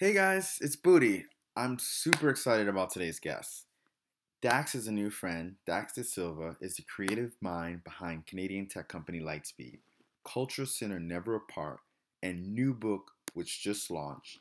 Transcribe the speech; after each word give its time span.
Hey 0.00 0.14
guys, 0.14 0.56
it's 0.62 0.76
Booty. 0.76 1.26
I'm 1.54 1.78
super 1.78 2.30
excited 2.30 2.68
about 2.68 2.90
today's 2.90 3.20
guest. 3.20 3.66
Dax 4.40 4.74
is 4.74 4.86
a 4.86 4.92
new 4.92 5.10
friend. 5.10 5.56
Dax 5.66 5.92
Dasilva 5.92 6.56
is 6.62 6.76
the 6.76 6.84
creative 6.84 7.32
mind 7.42 7.84
behind 7.84 8.24
Canadian 8.24 8.66
tech 8.66 8.88
company 8.88 9.20
Lightspeed, 9.20 9.80
Culture 10.24 10.64
Center 10.64 10.98
Never 10.98 11.34
Apart, 11.34 11.80
and 12.22 12.54
new 12.54 12.72
book 12.72 13.10
which 13.34 13.62
just 13.62 13.90
launched, 13.90 14.38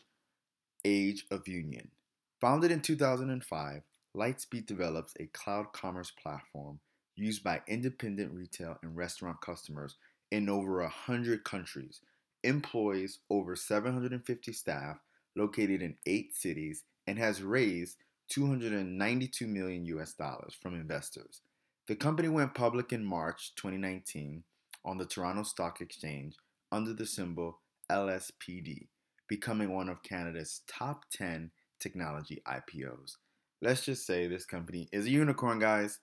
Age 0.85 1.25
of 1.29 1.45
Union. 1.45 1.91
Founded 2.39 2.71
in 2.71 2.79
2005, 2.79 3.81
Lightspeed 4.15 4.65
develops 4.65 5.13
a 5.19 5.25
cloud 5.25 5.73
commerce 5.73 6.13
platform 6.23 6.79
used 7.17 7.43
by 7.43 7.61
independent 7.67 8.31
retail 8.31 8.77
and 8.81 8.95
restaurant 8.95 9.41
customers 9.41 9.97
in 10.31 10.47
over 10.47 10.79
100 10.83 11.43
countries, 11.43 11.99
employs 12.45 13.19
over 13.29 13.57
750 13.57 14.53
staff, 14.53 14.99
located 15.35 15.81
in 15.81 15.95
eight 16.05 16.35
cities, 16.35 16.83
and 17.07 17.17
has 17.17 17.41
raised 17.41 17.97
292 18.29 19.47
million 19.47 19.85
US 19.85 20.13
dollars 20.13 20.55
from 20.61 20.75
investors. 20.75 21.41
The 21.87 21.95
company 21.95 22.29
went 22.29 22.53
public 22.53 22.93
in 22.93 23.03
March 23.03 23.53
2019 23.55 24.43
on 24.85 24.97
the 24.97 25.05
Toronto 25.05 25.43
Stock 25.43 25.81
Exchange 25.81 26.35
under 26.71 26.93
the 26.93 27.05
symbol 27.05 27.59
LSPD, 27.91 28.87
becoming 29.27 29.73
one 29.73 29.89
of 29.89 30.03
Canada's 30.03 30.61
top 30.67 31.05
10 31.11 31.51
technology 31.79 32.41
IPOs. 32.47 33.15
Let's 33.61 33.83
just 33.83 34.05
say 34.05 34.27
this 34.27 34.45
company 34.45 34.87
is 34.91 35.05
a 35.05 35.09
unicorn, 35.09 35.59
guys, 35.59 35.99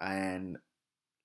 and 0.00 0.58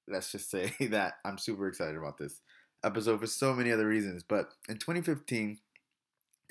let's 0.07 0.31
just 0.31 0.49
say 0.49 0.71
that 0.91 1.15
I'm 1.25 1.37
super 1.37 1.67
excited 1.67 1.97
about 1.97 2.17
this 2.17 2.41
episode 2.83 3.19
for 3.19 3.27
so 3.27 3.53
many 3.53 3.71
other 3.71 3.87
reasons. 3.87 4.23
But 4.23 4.49
in 4.69 4.77
2015, 4.77 5.57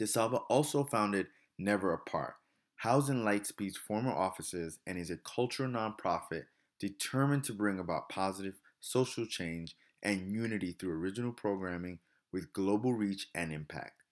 Dasilva 0.03 0.43
also 0.49 0.83
founded 0.83 1.29
Never 1.59 1.93
Apart, 1.93 2.35
housing 2.75 3.23
Lightspeed's 3.23 3.77
former 3.77 4.11
offices, 4.11 4.81
and 4.85 4.99
is 4.99 5.11
a 5.11 5.17
cultural 5.17 5.71
nonprofit 5.71 6.47
determined 6.81 7.45
to 7.45 7.53
bring 7.53 7.79
about 7.79 8.09
positive 8.09 8.55
social 8.81 9.25
change 9.25 9.77
and 10.03 10.33
unity 10.33 10.73
through 10.73 10.99
original 10.99 11.31
programming 11.31 12.01
with 12.33 12.53
global 12.53 12.93
reach 12.93 13.29
and 13.33 13.53
impact, 13.53 14.03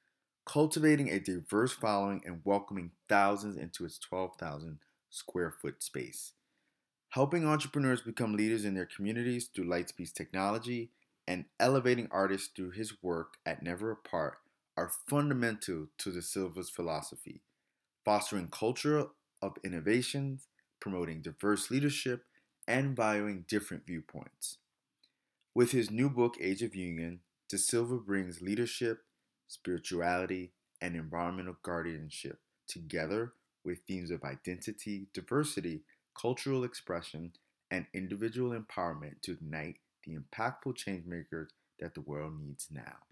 cultivating 0.46 1.10
a 1.10 1.18
diverse 1.18 1.72
following 1.72 2.22
and 2.24 2.42
welcoming 2.44 2.92
thousands 3.08 3.56
into 3.56 3.84
its 3.84 3.98
12,000 3.98 4.78
square 5.08 5.50
foot 5.50 5.82
space. 5.82 6.34
Helping 7.08 7.44
entrepreneurs 7.44 8.02
become 8.02 8.36
leaders 8.36 8.64
in 8.64 8.74
their 8.74 8.86
communities 8.86 9.48
through 9.52 9.66
Lightspeed's 9.66 10.12
technology 10.12 10.92
and 11.26 11.46
elevating 11.58 12.06
artists 12.12 12.48
through 12.54 12.70
his 12.70 13.02
work 13.02 13.38
at 13.44 13.64
Never 13.64 13.90
Apart 13.90 14.38
are 14.80 14.92
fundamental 15.10 15.88
to 15.98 16.10
Dasilva's 16.10 16.70
philosophy, 16.70 17.42
fostering 18.02 18.48
culture 18.48 19.08
of 19.42 19.58
innovations, 19.62 20.48
promoting 20.80 21.20
diverse 21.20 21.70
leadership, 21.70 22.24
and 22.66 22.96
valuing 22.96 23.44
different 23.46 23.84
viewpoints. 23.86 24.56
With 25.54 25.72
his 25.72 25.90
new 25.90 26.08
book, 26.08 26.36
Age 26.40 26.62
of 26.62 26.74
Union, 26.74 27.20
Dasilva 27.52 28.02
brings 28.02 28.40
leadership, 28.40 29.02
spirituality, 29.48 30.52
and 30.80 30.96
environmental 30.96 31.58
guardianship 31.62 32.38
together 32.66 33.34
with 33.62 33.80
themes 33.86 34.10
of 34.10 34.24
identity, 34.24 35.08
diversity, 35.12 35.82
cultural 36.18 36.64
expression, 36.64 37.32
and 37.70 37.84
individual 37.92 38.58
empowerment 38.58 39.20
to 39.20 39.32
ignite 39.32 39.76
the 40.06 40.16
impactful 40.16 40.74
changemakers 40.74 41.48
that 41.80 41.92
the 41.92 42.00
world 42.00 42.40
needs 42.40 42.68
now. 42.70 43.09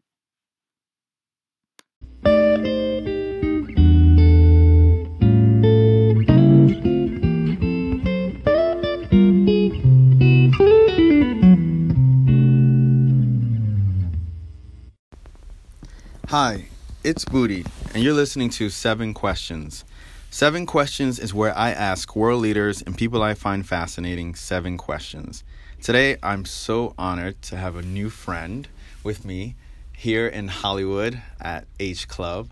Hi, 16.30 16.66
it's 17.02 17.24
Booty, 17.24 17.64
and 17.94 18.02
you're 18.02 18.12
listening 18.12 18.50
to 18.50 18.68
Seven 18.68 19.14
Questions. 19.14 19.82
Seven 20.30 20.66
Questions 20.66 21.18
is 21.18 21.32
where 21.32 21.56
I 21.56 21.70
ask 21.70 22.14
world 22.14 22.42
leaders 22.42 22.82
and 22.82 22.98
people 22.98 23.22
I 23.22 23.32
find 23.32 23.66
fascinating 23.66 24.34
seven 24.34 24.76
questions. 24.76 25.42
Today, 25.80 26.18
I'm 26.22 26.44
so 26.44 26.92
honored 26.98 27.40
to 27.44 27.56
have 27.56 27.76
a 27.76 27.82
new 27.82 28.10
friend 28.10 28.68
with 29.02 29.24
me 29.24 29.56
here 29.98 30.28
in 30.28 30.46
Hollywood 30.46 31.20
at 31.40 31.66
H 31.80 32.06
Club, 32.06 32.48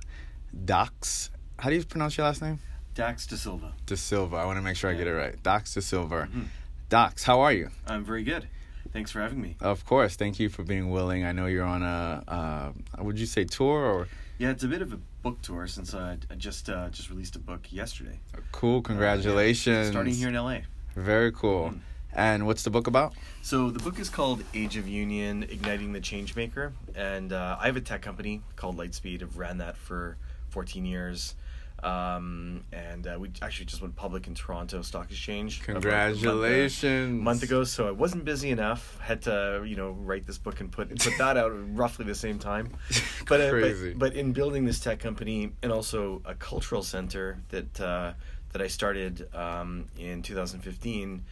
Dax. 0.65 1.31
How 1.61 1.71
do 1.71 1.77
you 1.77 1.85
pronounce 1.85 2.17
your 2.17 2.27
last 2.27 2.43
name? 2.43 2.59
Dax 2.95 3.25
Dasilva. 3.27 3.71
De 3.87 3.97
Silva. 3.97 4.37
I 4.37 4.45
want 4.47 4.57
to 4.59 4.63
make 4.63 4.77
sure 4.77 4.91
I 4.91 4.95
get 4.95 5.07
it 5.07 5.13
right. 5.13 5.41
Dax 5.45 5.75
Dasilva. 5.75 6.29
Mhm. 6.29 6.47
Dax, 6.89 7.23
how 7.23 7.41
are 7.41 7.53
you? 7.53 7.71
I'm 7.87 8.05
very 8.05 8.25
good. 8.25 8.49
Thanks 8.93 9.13
for 9.13 9.21
having 9.21 9.41
me. 9.41 9.57
Of 9.61 9.85
course. 9.85 10.17
Thank 10.17 10.41
you 10.41 10.49
for 10.49 10.65
being 10.65 10.91
willing. 10.91 11.25
I 11.25 11.31
know 11.33 11.47
you're 11.47 11.65
on 11.65 11.83
a, 11.85 12.25
uh, 12.27 13.03
would 13.03 13.19
you 13.19 13.27
say 13.27 13.45
tour 13.45 13.85
or 13.85 14.09
Yeah, 14.39 14.51
it's 14.51 14.65
a 14.65 14.69
bit 14.69 14.83
of 14.83 14.93
a 14.93 14.99
book 15.23 15.41
tour 15.43 15.69
since 15.69 15.95
I, 15.95 16.19
I 16.31 16.35
just 16.35 16.69
uh, 16.69 16.89
just 16.91 17.11
released 17.11 17.37
a 17.37 17.39
book 17.39 17.71
yesterday. 17.71 18.19
cool? 18.51 18.83
Congratulations. 18.83 19.89
Starting 19.89 20.15
here 20.15 20.29
in 20.29 20.35
LA. 20.35 20.59
Very 20.97 21.31
cool. 21.31 21.71
Mhm. 21.71 21.81
And 22.17 22.47
what's 22.47 22.63
the 22.63 22.71
book 22.71 22.87
about? 22.87 23.13
So 23.43 23.71
the 23.71 23.79
book 23.79 23.99
is 24.01 24.09
called 24.09 24.43
Age 24.55 24.79
of 24.79 24.89
Union: 24.89 25.43
Igniting 25.45 25.93
the 25.93 26.01
Changemaker, 26.01 26.73
and 26.95 27.31
uh, 27.31 27.59
I 27.61 27.67
have 27.67 27.77
a 27.77 27.81
tech 27.83 28.01
company 28.01 28.41
called 28.57 28.79
Lightspeed. 28.79 29.23
I've 29.23 29.37
ran 29.37 29.59
that 29.59 29.77
for 29.77 30.17
14 30.49 30.87
years, 30.87 31.35
um, 31.83 32.65
and 32.73 33.07
uh, 33.07 33.17
we 33.21 33.31
actually 33.43 33.67
just 33.67 33.83
went 33.83 33.97
public 33.97 34.27
in 34.27 34.35
Toronto 34.35 34.81
Stock 34.81 35.11
Exchange. 35.11 35.61
about 35.61 35.69
a 35.69 35.75
month, 35.75 35.83
Congratulations. 36.23 37.23
month 37.23 37.43
ago, 37.43 37.65
so 37.65 37.87
I 37.87 37.91
wasn't 37.91 38.25
busy 38.25 38.49
enough. 38.51 38.99
Had 38.99 39.21
to, 39.23 39.63
you 39.67 39.77
know, 39.77 39.91
write 39.91 40.27
this 40.27 40.39
book 40.39 40.61
and 40.61 40.73
put 40.73 40.89
put 40.99 41.19
that 41.19 41.37
out 41.37 41.53
roughly 41.77 42.07
the 42.07 42.15
same 42.15 42.39
time. 42.39 42.71
But, 43.29 43.41
uh, 43.41 43.51
Crazy. 43.51 43.91
but 43.93 43.99
but 43.99 44.15
in 44.15 44.33
building 44.33 44.65
this 44.65 44.79
tech 44.81 45.01
company 45.01 45.51
and 45.63 45.71
also 45.73 46.23
a 46.25 46.35
cultural 46.35 46.83
center 46.83 47.39
that 47.51 47.79
uh, 47.81 48.13
that 48.53 48.63
I 48.63 48.69
started 48.69 49.29
um, 49.35 49.87
in 49.99 50.23
2015, 50.23 51.25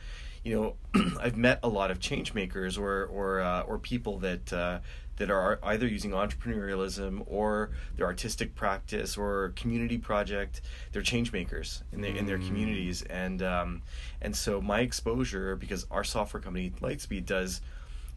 you 0.44 0.54
know, 0.94 1.02
I've 1.20 1.36
met 1.36 1.58
a 1.62 1.68
lot 1.68 1.90
of 1.90 1.98
change 2.00 2.34
makers 2.34 2.76
or 2.78 3.04
or 3.06 3.40
uh, 3.40 3.62
or 3.62 3.78
people 3.78 4.18
that. 4.20 4.52
Uh, 4.52 4.78
that 5.16 5.30
are 5.30 5.60
either 5.62 5.86
using 5.86 6.10
entrepreneurialism 6.10 7.22
or 7.28 7.70
their 7.96 8.04
artistic 8.06 8.56
practice 8.56 9.16
or 9.16 9.52
community 9.54 9.96
project. 9.96 10.60
They're 10.90 11.02
change 11.02 11.32
makers 11.32 11.84
in 11.92 12.00
their 12.00 12.16
in 12.16 12.26
their 12.26 12.38
Mm. 12.38 12.48
communities, 12.48 13.02
and 13.02 13.40
um, 13.40 13.82
and 14.20 14.34
so 14.34 14.60
my 14.60 14.80
exposure 14.80 15.54
because 15.54 15.86
our 15.88 16.02
software 16.02 16.40
company 16.40 16.72
Lightspeed 16.80 17.26
does 17.26 17.60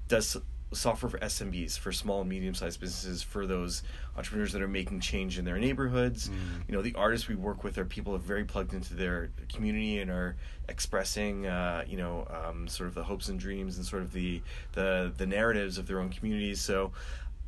does 0.08 0.38
software 0.74 1.10
for 1.10 1.18
SMBs 1.20 1.80
for 1.80 1.92
small 1.92 2.22
and 2.22 2.30
medium 2.30 2.54
sized 2.54 2.80
businesses 2.80 3.24
for 3.24 3.46
those 3.48 3.84
entrepreneurs 4.18 4.52
that 4.54 4.62
are 4.62 4.68
making 4.68 5.00
change 5.00 5.40
in 5.40 5.46
their 5.46 5.58
neighborhoods. 5.58 6.30
Mm. 6.30 6.68
You 6.68 6.76
know, 6.76 6.82
the 6.82 6.94
artists 6.96 7.28
we 7.30 7.36
work 7.36 7.64
with 7.64 7.78
are 7.78 7.86
people 7.86 8.12
who 8.14 8.18
are 8.18 8.22
very 8.22 8.44
plugged 8.44 8.74
into 8.74 8.94
their 8.94 9.30
community 9.54 10.00
and 10.00 10.12
are 10.12 10.36
expressing, 10.68 11.48
uh, 11.48 11.84
you 11.88 11.98
know, 11.98 12.28
um, 12.30 12.68
sort 12.68 12.90
of 12.90 12.96
the 12.96 13.04
hopes 13.04 13.30
and 13.30 13.40
dreams 13.40 13.78
and 13.78 13.86
sort 13.86 14.02
of 14.02 14.12
the 14.14 14.42
the 14.74 15.14
the 15.18 15.26
narratives 15.26 15.78
of 15.78 15.88
their 15.88 16.00
own 16.00 16.10
communities. 16.10 16.60
So, 16.62 16.92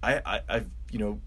I, 0.01 0.21
I 0.25 0.41
I've 0.47 0.69
you 0.91 0.99
know 0.99 1.19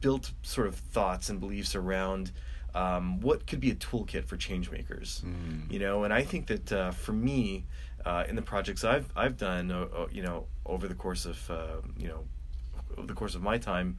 built 0.00 0.32
sort 0.42 0.66
of 0.68 0.76
thoughts 0.76 1.28
and 1.28 1.40
beliefs 1.40 1.74
around 1.74 2.32
um, 2.74 3.20
what 3.20 3.46
could 3.46 3.58
be 3.60 3.70
a 3.70 3.74
toolkit 3.74 4.24
for 4.24 4.36
change 4.36 4.70
makers 4.70 5.22
Mm. 5.26 5.70
you 5.72 5.78
know 5.80 6.04
and 6.04 6.14
i 6.14 6.22
think 6.22 6.46
that 6.46 6.72
uh, 6.72 6.90
for 6.92 7.12
me 7.12 7.66
uh, 8.04 8.24
in 8.28 8.36
the 8.36 8.42
projects 8.42 8.84
i've 8.84 9.10
i've 9.16 9.36
done 9.36 9.70
uh, 9.70 9.86
uh, 9.96 10.06
you 10.10 10.22
know 10.22 10.46
over 10.66 10.88
the 10.88 10.94
course 10.94 11.26
of 11.26 11.50
uh, 11.50 11.76
you 11.96 12.08
know 12.08 12.24
over 12.96 13.06
the 13.06 13.14
course 13.14 13.34
of 13.34 13.42
my 13.42 13.58
time 13.58 13.98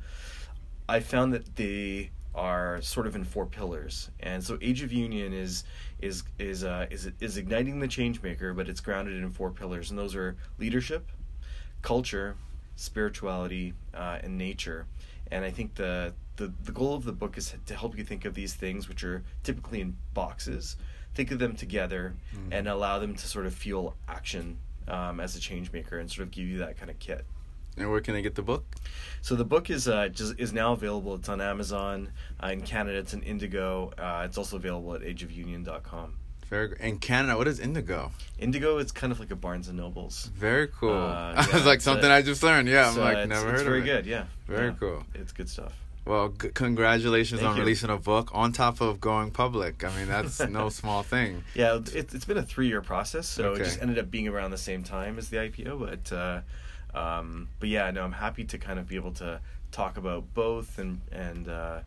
i 0.89 0.99
found 0.99 1.33
that 1.33 1.55
they 1.55 2.11
are 2.33 2.81
sort 2.81 3.07
of 3.07 3.15
in 3.15 3.23
four 3.23 3.45
pillars. 3.45 4.09
And 4.19 4.43
so 4.43 4.57
age 4.61 4.81
of 4.83 4.91
union 4.91 5.33
is 5.33 5.63
is 5.99 6.23
is 6.39 6.63
uh, 6.63 6.87
is 6.89 7.11
is 7.19 7.37
igniting 7.37 7.79
the 7.79 7.87
change 7.87 8.21
maker 8.21 8.53
but 8.53 8.69
it's 8.69 8.79
grounded 8.79 9.21
in 9.21 9.29
four 9.29 9.51
pillars. 9.51 9.89
And 9.89 9.99
those 9.99 10.15
are 10.15 10.35
leadership 10.57 11.11
culture 11.81 12.35
spirituality 12.75 13.73
uh, 13.93 14.19
and 14.23 14.37
nature. 14.37 14.85
And 15.29 15.43
i 15.45 15.51
think 15.51 15.75
the, 15.75 16.13
the 16.37 16.53
the 16.63 16.71
goal 16.71 16.95
of 16.95 17.03
the 17.03 17.13
book 17.13 17.37
is 17.37 17.53
to 17.65 17.75
help 17.75 17.97
you 17.97 18.03
think 18.03 18.25
of 18.25 18.33
these 18.33 18.53
things 18.53 18.87
which 18.87 19.03
are 19.03 19.23
typically 19.43 19.81
in 19.81 19.97
boxes 20.13 20.77
think 21.13 21.31
of 21.31 21.39
them 21.39 21.55
together 21.55 22.13
Mm. 22.35 22.49
and 22.51 22.67
allow 22.67 22.99
them 22.99 23.15
to 23.15 23.27
sort 23.27 23.45
of 23.45 23.53
fuel 23.53 23.95
action 24.07 24.57
um, 24.87 25.19
as 25.19 25.35
a 25.35 25.39
change 25.39 25.71
maker 25.71 25.99
and 25.99 26.09
sort 26.09 26.23
of 26.27 26.31
give 26.31 26.45
you 26.47 26.57
that 26.59 26.77
kind 26.77 26.89
of 26.89 26.97
kit 26.99 27.25
And 27.77 27.89
where 27.91 28.01
can 28.01 28.15
I 28.15 28.21
get 28.21 28.35
the 28.35 28.41
book? 28.41 28.63
so 29.21 29.35
the 29.35 29.45
book 29.45 29.69
is 29.69 29.87
uh, 29.87 30.07
just 30.09 30.39
is 30.39 30.51
now 30.53 30.73
available 30.73 31.15
it's 31.15 31.29
on 31.29 31.39
amazon 31.41 32.11
uh, 32.43 32.47
in 32.47 32.61
canada 32.61 32.97
it's 32.97 33.13
in 33.13 33.21
indigo 33.23 33.91
uh, 33.97 34.23
it's 34.25 34.37
also 34.37 34.55
available 34.57 34.93
at 34.95 35.01
ageofunion.com 35.01 36.15
Very 36.49 36.67
good. 36.69 36.79
In 36.79 36.97
Canada, 36.99 37.37
what 37.37 37.47
is 37.47 37.59
indigo? 37.59 38.11
indigo 38.39 38.77
it's 38.77 38.91
kind 38.91 39.11
of 39.13 39.19
like 39.19 39.31
a 39.31 39.35
barnes 39.35 39.67
and 39.67 39.77
nobles 39.77 40.31
Very 40.35 40.67
cool. 40.67 40.93
Uh, 40.93 41.45
It's 41.53 41.65
like 41.65 41.81
something 41.81 42.09
uh, 42.11 42.15
I 42.15 42.21
just 42.21 42.41
learned. 42.43 42.67
Yeah, 42.67 42.89
I'm 42.89 42.97
like 42.97 43.27
never 43.27 43.45
heard 43.51 43.55
of 43.55 43.61
it. 43.61 43.65
Very 43.65 43.81
good 43.83 44.05
yeah 44.05 44.25
Very 44.47 44.67
Yeah. 44.69 44.75
cool. 44.79 45.03
it's 45.13 45.31
good 45.31 45.49
stuff 45.49 45.73
Well, 46.05 46.33
c- 46.41 46.49
congratulations 46.53 47.41
Thank 47.41 47.51
on 47.51 47.55
you. 47.57 47.61
releasing 47.63 47.89
a 47.89 47.97
book 47.97 48.31
on 48.33 48.51
top 48.53 48.81
of 48.81 48.99
going 48.99 49.31
public. 49.31 49.83
I 49.83 49.95
mean, 49.95 50.07
that's 50.07 50.39
no 50.49 50.69
small 50.69 51.03
thing. 51.03 51.43
Yeah, 51.53 51.75
it, 51.77 52.13
it's 52.13 52.25
been 52.25 52.37
a 52.37 52.43
three 52.43 52.67
year 52.67 52.81
process, 52.81 53.27
so 53.27 53.49
Okay. 53.49 53.61
it 53.61 53.65
just 53.65 53.81
ended 53.81 53.99
up 53.99 54.09
being 54.09 54.27
around 54.27 54.51
the 54.51 54.57
same 54.57 54.83
time 54.83 55.17
as 55.17 55.29
the 55.29 55.37
IPO. 55.37 55.79
But 55.79 56.11
uh, 56.15 56.41
um, 56.97 57.49
but 57.59 57.69
yeah, 57.69 57.89
no, 57.91 58.03
I'm 58.03 58.11
happy 58.13 58.43
to 58.45 58.57
kind 58.57 58.79
of 58.79 58.87
be 58.87 58.95
able 58.95 59.11
to 59.13 59.39
talk 59.71 59.97
about 59.97 60.33
both 60.33 60.79
and 60.79 61.01
and 61.11 61.47
uh, 61.47 61.79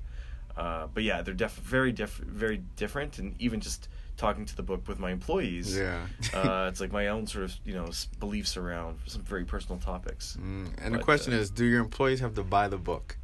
uh, 0.57 0.87
but 0.95 1.03
yeah, 1.03 1.21
they're 1.23 1.35
def- 1.35 1.57
very 1.57 1.91
diff- 1.93 2.17
very 2.25 2.59
different, 2.77 3.19
and 3.19 3.35
even 3.41 3.61
just 3.61 3.89
talking 4.17 4.45
to 4.47 4.55
the 4.55 4.63
book 4.63 4.87
with 4.87 5.01
my 5.01 5.11
employees, 5.11 5.77
Yeah. 5.77 6.07
uh, 6.33 6.67
it's 6.71 6.81
like 6.81 6.93
my 6.93 7.09
own 7.09 7.27
sort 7.27 7.47
of 7.47 7.57
you 7.65 7.75
know 7.75 7.91
beliefs 8.21 8.57
around 8.57 9.01
some 9.07 9.23
very 9.23 9.45
personal 9.45 9.81
topics. 9.81 10.39
Mm, 10.41 10.69
and 10.81 10.95
the 10.95 11.01
question 11.01 11.35
uh, 11.35 11.39
is, 11.39 11.51
do 11.51 11.65
your 11.65 11.81
employees 11.81 12.21
have 12.21 12.35
to 12.37 12.45
buy 12.45 12.69
the 12.69 12.79
book? 12.79 13.17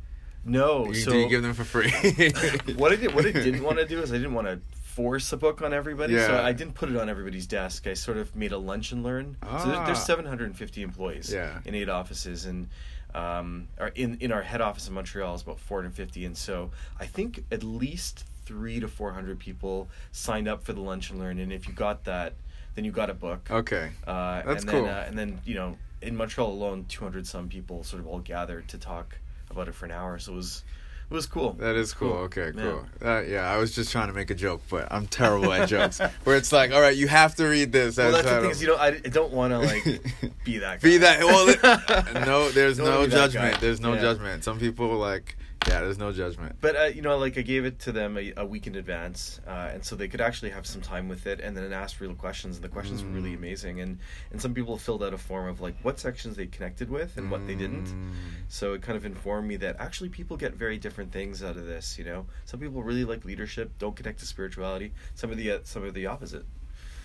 No, 0.44 0.86
You- 0.86 0.94
so 0.94 1.10
do 1.12 1.18
you 1.18 1.28
give 1.28 1.42
them 1.42 1.54
for 1.54 1.64
free? 1.64 1.90
what 2.76 2.92
I 2.92 2.96
did, 2.96 3.14
what 3.14 3.26
I 3.26 3.32
didn't 3.32 3.62
want 3.68 3.78
to 3.78 3.86
do 3.86 4.00
is 4.00 4.12
I 4.12 4.16
didn't 4.16 4.34
want 4.34 4.46
to 4.46 4.60
force 4.82 5.32
a 5.32 5.36
book 5.36 5.62
on 5.62 5.72
everybody, 5.72 6.14
Yeah. 6.14 6.26
so 6.26 6.42
I 6.42 6.52
didn't 6.52 6.74
put 6.74 6.90
it 6.90 6.96
on 6.96 7.08
everybody's 7.08 7.46
desk. 7.46 7.86
I 7.86 7.94
sort 7.94 8.16
of 8.16 8.34
made 8.34 8.52
a 8.52 8.58
lunch 8.58 8.92
and 8.92 9.02
learn. 9.02 9.36
So 9.42 9.48
there, 9.68 9.76
Ah. 9.76 9.86
there's 9.86 10.02
750 10.02 10.82
employees 10.82 11.32
Yeah. 11.32 11.60
in 11.64 11.74
eight 11.74 11.88
offices, 11.88 12.46
and 12.46 12.68
um, 13.14 13.68
in 13.96 14.16
in 14.20 14.30
our 14.32 14.42
head 14.42 14.60
office 14.60 14.86
in 14.88 14.94
Montreal 14.94 15.34
is 15.34 15.42
about 15.42 15.58
450, 15.60 16.24
and 16.24 16.36
so 16.36 16.70
I 16.98 17.06
think 17.06 17.44
at 17.50 17.62
least 17.64 18.24
three 18.46 18.78
to 18.80 18.88
400 18.88 19.38
people 19.38 19.88
signed 20.12 20.48
up 20.48 20.62
for 20.64 20.72
the 20.72 20.80
lunch 20.80 21.10
and 21.10 21.18
learn, 21.18 21.38
and 21.38 21.52
if 21.52 21.66
you 21.68 21.74
got 21.74 22.04
that, 22.04 22.34
then 22.76 22.84
you 22.84 22.92
got 22.92 23.10
a 23.10 23.14
book. 23.14 23.48
okay. 23.50 23.90
Uh, 24.06 24.42
That's 24.42 24.62
and 24.62 24.70
cool. 24.70 24.82
Then, 24.84 24.94
uh, 24.94 25.04
and 25.08 25.18
then 25.18 25.40
you 25.44 25.54
know, 25.54 25.76
in 26.02 26.16
Montreal 26.16 26.50
alone, 26.52 26.84
200 26.88 27.26
some 27.26 27.48
people 27.48 27.82
sort 27.84 28.00
of 28.00 28.06
all 28.08 28.20
gathered 28.20 28.68
to 28.68 28.78
talk 28.78 29.18
about 29.50 29.68
it 29.68 29.74
for 29.74 29.84
an 29.86 29.92
hour. 29.92 30.18
So 30.18 30.32
it 30.32 30.36
was 30.36 30.64
it 31.10 31.14
was 31.14 31.26
cool. 31.26 31.54
That 31.54 31.74
is 31.74 31.92
cool. 31.92 32.10
Cool. 32.12 32.18
Okay, 32.20 32.52
Yeah. 32.54 32.62
cool. 32.62 32.86
Uh, 33.04 33.20
yeah, 33.22 33.50
I 33.50 33.56
was 33.56 33.74
just 33.74 33.90
trying 33.90 34.06
to 34.06 34.12
make 34.14 34.30
a 34.30 34.34
joke, 34.34 34.62
but 34.70 34.86
I'm 34.92 35.06
terrible 35.08 35.52
at 35.52 35.68
jokes. 35.68 36.00
Where 36.24 36.36
it's 36.36 36.52
like, 36.52 36.70
all 36.72 36.80
right, 36.80 36.96
you 36.96 37.08
have 37.08 37.34
to 37.36 37.46
read 37.46 37.72
this. 37.72 37.96
Well, 37.96 38.12
that's 38.12 38.28
the 38.28 38.40
thing 38.42 38.50
is, 38.50 38.62
you 38.62 38.68
know, 38.68 38.76
I, 38.76 38.86
I 38.88 38.92
don't 39.08 39.32
want 39.32 39.52
to 39.52 39.58
like 39.58 39.84
be 40.44 40.58
that. 40.58 40.80
Guy. 40.80 40.88
Be 40.88 40.98
that. 40.98 41.18
Well, 41.24 42.24
no, 42.26 42.48
there's 42.50 42.78
no 42.78 43.06
judgment. 43.08 43.60
There's 43.60 43.80
no 43.80 43.94
Yeah. 43.94 44.00
judgment. 44.02 44.44
Some 44.44 44.60
people 44.60 44.86
like, 44.98 45.36
yeah, 45.68 45.80
there's 45.80 45.98
no 45.98 46.10
judgment. 46.12 46.56
But 46.60 46.76
uh, 46.76 46.84
you 46.84 47.02
know, 47.02 47.18
like 47.18 47.36
I 47.36 47.42
gave 47.42 47.64
it 47.64 47.78
to 47.80 47.92
them 47.92 48.16
a, 48.16 48.32
a 48.38 48.46
week 48.46 48.66
in 48.66 48.76
advance, 48.76 49.40
uh, 49.46 49.70
and 49.72 49.84
so 49.84 49.94
they 49.94 50.08
could 50.08 50.20
actually 50.20 50.50
have 50.50 50.66
some 50.66 50.80
time 50.80 51.08
with 51.08 51.26
it, 51.26 51.40
and 51.40 51.56
then 51.56 51.72
ask 51.72 52.00
real 52.00 52.14
questions. 52.14 52.56
And 52.56 52.64
the 52.64 52.68
questions 52.68 53.02
were 53.02 53.10
Mm. 53.10 53.14
really 53.14 53.34
amazing, 53.34 53.80
and 53.80 53.98
and 54.32 54.40
some 54.40 54.54
people 54.54 54.78
filled 54.78 55.02
out 55.02 55.12
a 55.12 55.18
form 55.18 55.48
of 55.48 55.60
like 55.60 55.74
what 55.82 55.98
sections 56.00 56.36
they 56.36 56.46
connected 56.46 56.88
with 56.90 57.16
and 57.18 57.30
what 57.30 57.46
they 57.46 57.54
didn't. 57.54 57.86
Mm. 57.88 58.12
So 58.48 58.72
it 58.74 58.82
kind 58.82 58.96
of 58.96 59.04
informed 59.04 59.48
me 59.48 59.56
that 59.56 59.76
actually 59.78 60.08
people 60.08 60.36
get 60.36 60.54
very 60.54 60.78
different 60.78 61.12
things 61.12 61.42
out 61.42 61.56
of 61.56 61.66
this. 61.66 61.98
You 61.98 62.04
know, 62.04 62.26
some 62.46 62.58
people 62.60 62.82
really 62.82 63.04
like 63.04 63.24
leadership, 63.24 63.70
don't 63.78 63.94
connect 63.94 64.20
to 64.20 64.26
spirituality. 64.26 64.92
Some 65.14 65.30
of 65.30 65.36
the 65.36 65.50
uh, 65.52 65.58
some 65.64 65.84
of 65.84 65.92
the 65.94 66.06
opposite. 66.06 66.44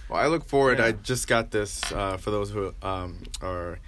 Well, 0.10 0.20
I 0.20 0.28
look 0.28 0.46
forward. 0.46 0.78
Yeah. 0.80 0.86
I 0.86 0.92
just 0.94 1.28
got 1.28 1.52
this 1.52 1.92
uh, 1.92 2.18
for 2.18 2.32
those 2.32 2.52
who 2.52 2.74
um, 2.84 3.24
are 3.42 3.80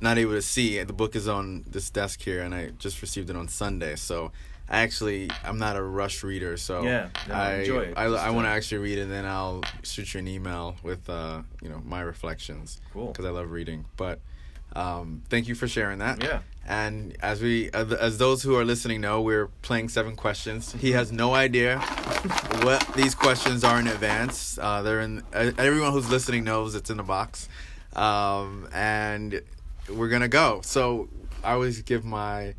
not 0.00 0.18
able 0.18 0.32
to 0.32 0.42
see. 0.42 0.82
The 0.82 0.92
book 0.92 1.16
is 1.16 1.28
on 1.28 1.64
this 1.66 1.90
desk 1.90 2.20
here, 2.20 2.42
and 2.42 2.54
I 2.54 2.70
just 2.78 3.02
received 3.02 3.30
it 3.30 3.36
on 3.36 3.48
Sunday. 3.48 3.96
So 3.96 4.32
I 4.68 4.80
actually, 4.80 5.30
I'm 5.44 5.58
not 5.58 5.76
a 5.76 5.82
rush 5.82 6.22
reader. 6.22 6.56
So 6.56 6.82
Yeah, 6.82 7.08
no, 7.28 7.34
I 7.34 7.54
enjoy 7.60 7.80
it. 7.80 7.94
I, 7.96 8.04
I 8.04 8.30
want 8.30 8.46
to 8.46 8.50
uh, 8.50 8.54
actually 8.54 8.78
read 8.78 8.98
it, 8.98 9.02
and 9.02 9.12
then 9.12 9.24
I'll 9.24 9.62
shoot 9.82 10.14
you 10.14 10.20
an 10.20 10.28
email 10.28 10.76
with 10.82 11.08
uh, 11.08 11.42
you 11.62 11.68
know 11.68 11.82
my 11.84 12.00
reflections 12.00 12.80
Cool. 12.92 13.08
because 13.08 13.24
I 13.24 13.30
love 13.30 13.50
reading. 13.50 13.86
But 13.96 14.20
um, 14.74 15.22
thank 15.28 15.48
you 15.48 15.54
for 15.54 15.66
sharing 15.66 15.98
that. 15.98 16.22
Yeah. 16.22 16.40
And 16.66 17.16
as 17.20 17.40
we, 17.40 17.70
as 17.72 18.18
those 18.18 18.42
who 18.42 18.54
are 18.56 18.64
listening 18.64 19.00
know, 19.00 19.22
we're 19.22 19.46
playing 19.62 19.88
seven 19.88 20.16
questions. 20.16 20.72
He 20.74 20.92
has 20.92 21.10
no 21.10 21.32
idea 21.34 21.78
what 22.62 22.86
these 22.94 23.14
questions 23.14 23.64
are 23.64 23.80
in 23.80 23.86
advance. 23.86 24.58
Uh, 24.60 24.82
they're 24.82 25.00
in. 25.00 25.22
Uh, 25.32 25.52
everyone 25.56 25.92
who's 25.92 26.10
listening 26.10 26.44
knows 26.44 26.74
it's 26.74 26.90
in 26.90 26.98
the 26.98 27.02
box, 27.02 27.48
um, 27.96 28.68
and 28.74 29.40
we're 29.90 30.08
gonna 30.08 30.28
go. 30.28 30.60
So 30.62 31.08
I 31.42 31.52
always 31.52 31.82
give 31.82 32.04
my 32.04 32.54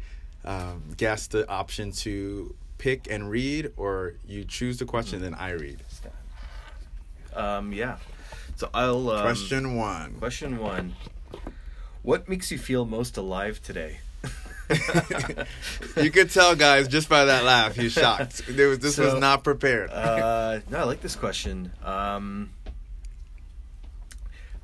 um, 0.46 0.84
guests 0.98 1.28
the 1.28 1.48
option 1.50 1.92
to 1.92 2.56
pick 2.78 3.08
and 3.10 3.30
read, 3.30 3.72
or 3.78 4.14
you 4.28 4.46
choose 4.46 4.78
the 4.78 4.86
question, 4.86 5.22
then 5.22 5.36
I 5.36 5.52
read. 5.52 5.80
Um, 7.36 7.74
yeah. 7.74 7.98
So 8.56 8.70
I'll 8.74 9.10
um, 9.10 9.22
question 9.22 9.76
one. 9.76 10.16
Question 10.16 10.58
one. 10.58 10.96
What 12.02 12.28
makes 12.28 12.52
you 12.52 12.58
feel 12.58 12.86
most 12.86 13.18
alive 13.18 13.62
today? 13.62 14.00
you 15.98 16.12
could 16.12 16.30
tell, 16.30 16.56
guys, 16.56 16.88
just 16.88 17.10
by 17.10 17.26
that 17.26 17.44
laugh, 17.44 17.76
he's 17.76 17.94
shocked. 17.94 18.44
There 18.48 18.70
was, 18.70 18.80
this 18.80 18.98
was 18.98 19.16
not 19.16 19.44
prepared. 19.44 19.90
uh, 19.90 20.60
no, 20.70 20.80
I 20.80 20.84
like 20.84 21.02
this 21.02 21.16
question. 21.16 21.72
Um, 21.84 22.52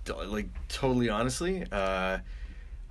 like 0.07 0.47
totally 0.69 1.09
honestly, 1.09 1.65
uh, 1.71 2.19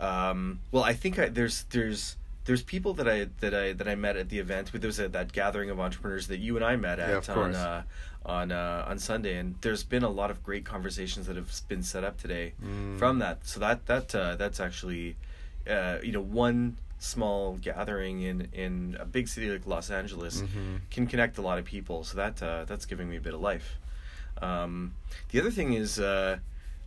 um, 0.01 0.61
well, 0.73 0.85
I 0.85 0.93
think 0.95 1.19
I, 1.19 1.29
there's 1.29 1.65
there's 1.71 2.17
there's 2.45 2.63
people 2.63 2.93
that 2.95 3.09
I 3.09 3.29
that 3.41 3.55
I 3.55 3.73
that 3.73 3.89
I 3.89 3.95
met 3.95 4.17
at 4.17 4.29
the 4.29 4.39
event. 4.39 4.71
There 4.73 4.89
was 4.89 4.99
a, 5.01 5.09
that 5.09 5.33
gathering 5.33 5.71
of 5.71 5.81
entrepreneurs 5.81 6.27
that 6.29 6.39
you 6.39 6.57
and 6.57 6.65
I 6.65 6.77
met 6.77 6.99
at 6.99 7.11
of 7.29 7.31
on 7.31 7.55
uh, 7.55 7.83
on 8.27 8.53
uh, 8.53 8.85
on 8.89 8.99
Sunday, 8.99 9.37
and 9.39 9.55
there's 9.61 9.83
been 9.85 10.03
a 10.03 10.09
lot 10.11 10.31
of 10.31 10.43
great 10.43 10.65
conversations 10.65 11.27
that 11.27 11.37
have 11.37 11.51
been 11.69 11.83
set 11.83 12.05
up 12.05 12.19
today 12.21 12.53
Mm. 12.63 12.99
from 12.99 13.19
that. 13.21 13.47
So 13.47 13.61
that 13.61 13.87
that 13.87 14.15
uh, 14.15 14.37
that's 14.37 14.61
actually 14.61 15.17
uh, 15.69 15.99
you 16.03 16.13
know 16.13 16.21
one 16.21 16.77
small 16.99 17.57
gathering 17.61 18.23
in 18.23 18.49
in 18.53 18.97
a 18.99 19.05
big 19.05 19.29
city 19.29 19.51
like 19.51 19.67
Los 19.67 19.91
Angeles 19.91 20.41
Mhm. 20.43 20.81
can 20.91 21.07
connect 21.07 21.39
a 21.39 21.43
lot 21.43 21.59
of 21.59 21.65
people. 21.65 22.03
So 22.05 22.17
that 22.17 22.43
uh, 22.43 22.65
that's 22.67 22.85
giving 22.87 23.09
me 23.09 23.17
a 23.17 23.21
bit 23.21 23.35
of 23.35 23.41
life. 23.41 23.77
Um, 24.43 24.95
the 25.31 25.41
other 25.41 25.51
thing 25.51 25.75
is, 25.75 25.99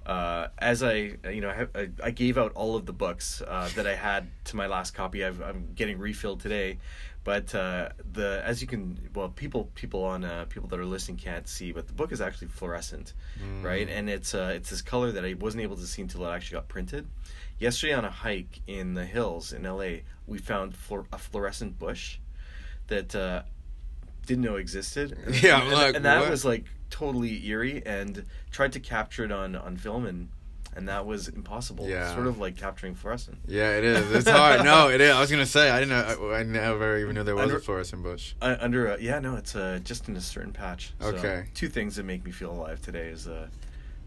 uh, 0.08 0.48
as 0.58 0.82
I 0.84 1.18
you 1.32 1.42
know 1.42 1.50
I, 1.76 1.80
I, 1.80 1.90
I 2.06 2.12
gave 2.12 2.38
out 2.38 2.54
all 2.54 2.76
of 2.76 2.86
the 2.88 2.94
books 2.94 3.42
uh, 3.46 3.70
that 3.76 3.86
I 3.86 3.94
had 3.96 4.28
to 4.46 4.56
my 4.56 4.66
last 4.68 4.96
copy. 4.96 5.24
I've, 5.24 5.42
I'm 5.42 5.70
getting 5.76 6.00
refilled 6.00 6.40
today, 6.40 6.80
but 7.26 7.54
uh, 7.54 7.90
the 8.14 8.42
as 8.46 8.62
you 8.62 8.68
can 8.68 8.98
well 9.14 9.30
people 9.30 9.70
people 9.76 10.04
on 10.06 10.24
uh, 10.24 10.46
people 10.50 10.70
that 10.70 10.80
are 10.80 10.86
listening 10.86 11.18
can't 11.18 11.48
see, 11.48 11.72
but 11.74 11.88
the 11.88 11.94
book 11.94 12.12
is 12.14 12.22
actually 12.22 12.48
fluorescent, 12.48 13.14
Mm. 13.44 13.64
right? 13.64 13.88
And 13.90 14.10
it's 14.10 14.34
uh, 14.34 14.54
it's 14.56 14.70
this 14.70 14.82
color 14.82 15.12
that 15.12 15.24
I 15.26 15.34
wasn't 15.34 15.64
able 15.64 15.76
to 15.76 15.86
see 15.86 16.02
until 16.02 16.26
it 16.26 16.32
actually 16.32 16.56
got 16.56 16.68
printed. 16.70 17.06
Yesterday 17.60 17.94
on 17.94 18.06
a 18.06 18.12
hike 18.12 18.62
in 18.68 18.94
the 18.94 19.06
hills 19.06 19.52
in 19.52 19.64
LA, 19.64 20.02
we 20.26 20.38
found 20.38 20.74
fluor- 20.74 21.08
a 21.12 21.18
fluorescent 21.18 21.78
bush 21.80 22.20
that 22.88 23.14
uh, 23.16 23.42
didn't 24.26 24.44
know 24.46 24.56
existed. 24.56 25.18
Yeah, 25.44 25.62
and, 25.62 25.72
like, 25.74 25.96
and 25.96 26.06
that 26.06 26.22
what? 26.22 26.30
was 26.30 26.46
like 26.46 26.66
totally 26.90 27.46
eerie, 27.48 27.82
and 27.86 28.26
tried 28.52 28.74
to 28.74 28.80
capture 28.80 29.24
it 29.26 29.32
on 29.32 29.56
on 29.56 29.78
film, 29.78 30.06
and 30.06 30.30
and 30.76 30.88
that 30.88 31.06
was 31.08 31.28
impossible. 31.28 31.90
Yeah. 31.90 32.14
sort 32.14 32.28
of 32.28 32.38
like 32.38 32.56
capturing 32.56 32.94
fluorescent. 32.94 33.40
Yeah, 33.48 33.78
it 33.78 33.84
is. 33.84 34.12
It's 34.12 34.30
hard. 34.30 34.64
No, 34.64 34.90
it 34.90 35.02
is. 35.02 35.12
I 35.12 35.20
was 35.20 35.32
gonna 35.32 35.46
say 35.46 35.72
I 35.72 35.80
didn't 35.80 35.90
know. 36.20 36.30
I, 36.30 36.40
I 36.40 36.44
never 36.44 36.98
even 37.00 37.16
knew 37.16 37.24
there 37.24 37.36
was 37.36 37.44
Under- 37.44 37.58
a 37.58 37.62
fluorescent 37.62 38.04
bush. 38.04 38.36
Uh, 38.42 38.58
under 38.60 38.88
a, 38.88 39.02
yeah, 39.02 39.20
no, 39.20 39.36
it's 39.38 39.56
uh, 39.56 39.80
just 39.84 40.08
in 40.08 40.16
a 40.16 40.22
certain 40.22 40.54
patch. 40.54 40.94
So, 41.02 41.08
Okay. 41.08 41.46
Two 41.56 41.68
things 41.68 41.96
that 41.96 42.04
make 42.04 42.24
me 42.24 42.32
feel 42.32 42.52
alive 42.52 42.82
today 42.82 43.08
is 43.08 43.28
uh, 43.28 43.48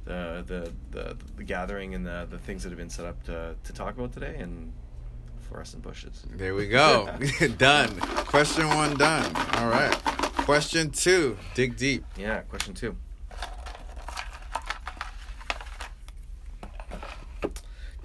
the 0.04 0.44
the 0.46 0.72
the 0.90 1.16
the 1.36 1.44
gathering 1.44 1.94
and 1.94 2.06
the 2.06 2.26
the 2.30 2.38
things 2.38 2.62
that 2.62 2.68
have 2.70 2.78
been 2.78 2.90
set 2.90 3.04
up 3.04 3.22
to 3.24 3.56
to 3.64 3.72
talk 3.72 3.96
about 3.96 4.12
today, 4.12 4.36
and 4.38 4.72
fluorescent 5.48 5.82
bushes. 5.82 6.24
There 6.30 6.54
we 6.54 6.68
go. 6.68 7.08
done. 7.58 7.98
Question 7.98 8.68
one 8.68 8.96
done. 8.96 9.34
All 9.56 9.68
right. 9.68 9.98
Question 10.44 10.90
two. 10.90 11.36
Dig 11.54 11.76
deep. 11.76 12.04
Yeah. 12.16 12.40
Question 12.40 12.74
two. 12.74 12.96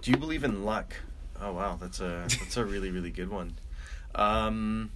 Do 0.01 0.11
you 0.11 0.17
believe 0.17 0.43
in 0.43 0.63
luck? 0.63 0.93
Oh 1.41 1.53
wow, 1.53 1.77
that's 1.79 1.99
a 1.99 2.25
that's 2.27 2.57
a 2.57 2.65
really 2.65 2.91
really 2.91 3.09
good 3.09 3.29
one. 3.29 3.57
Um, 4.13 4.91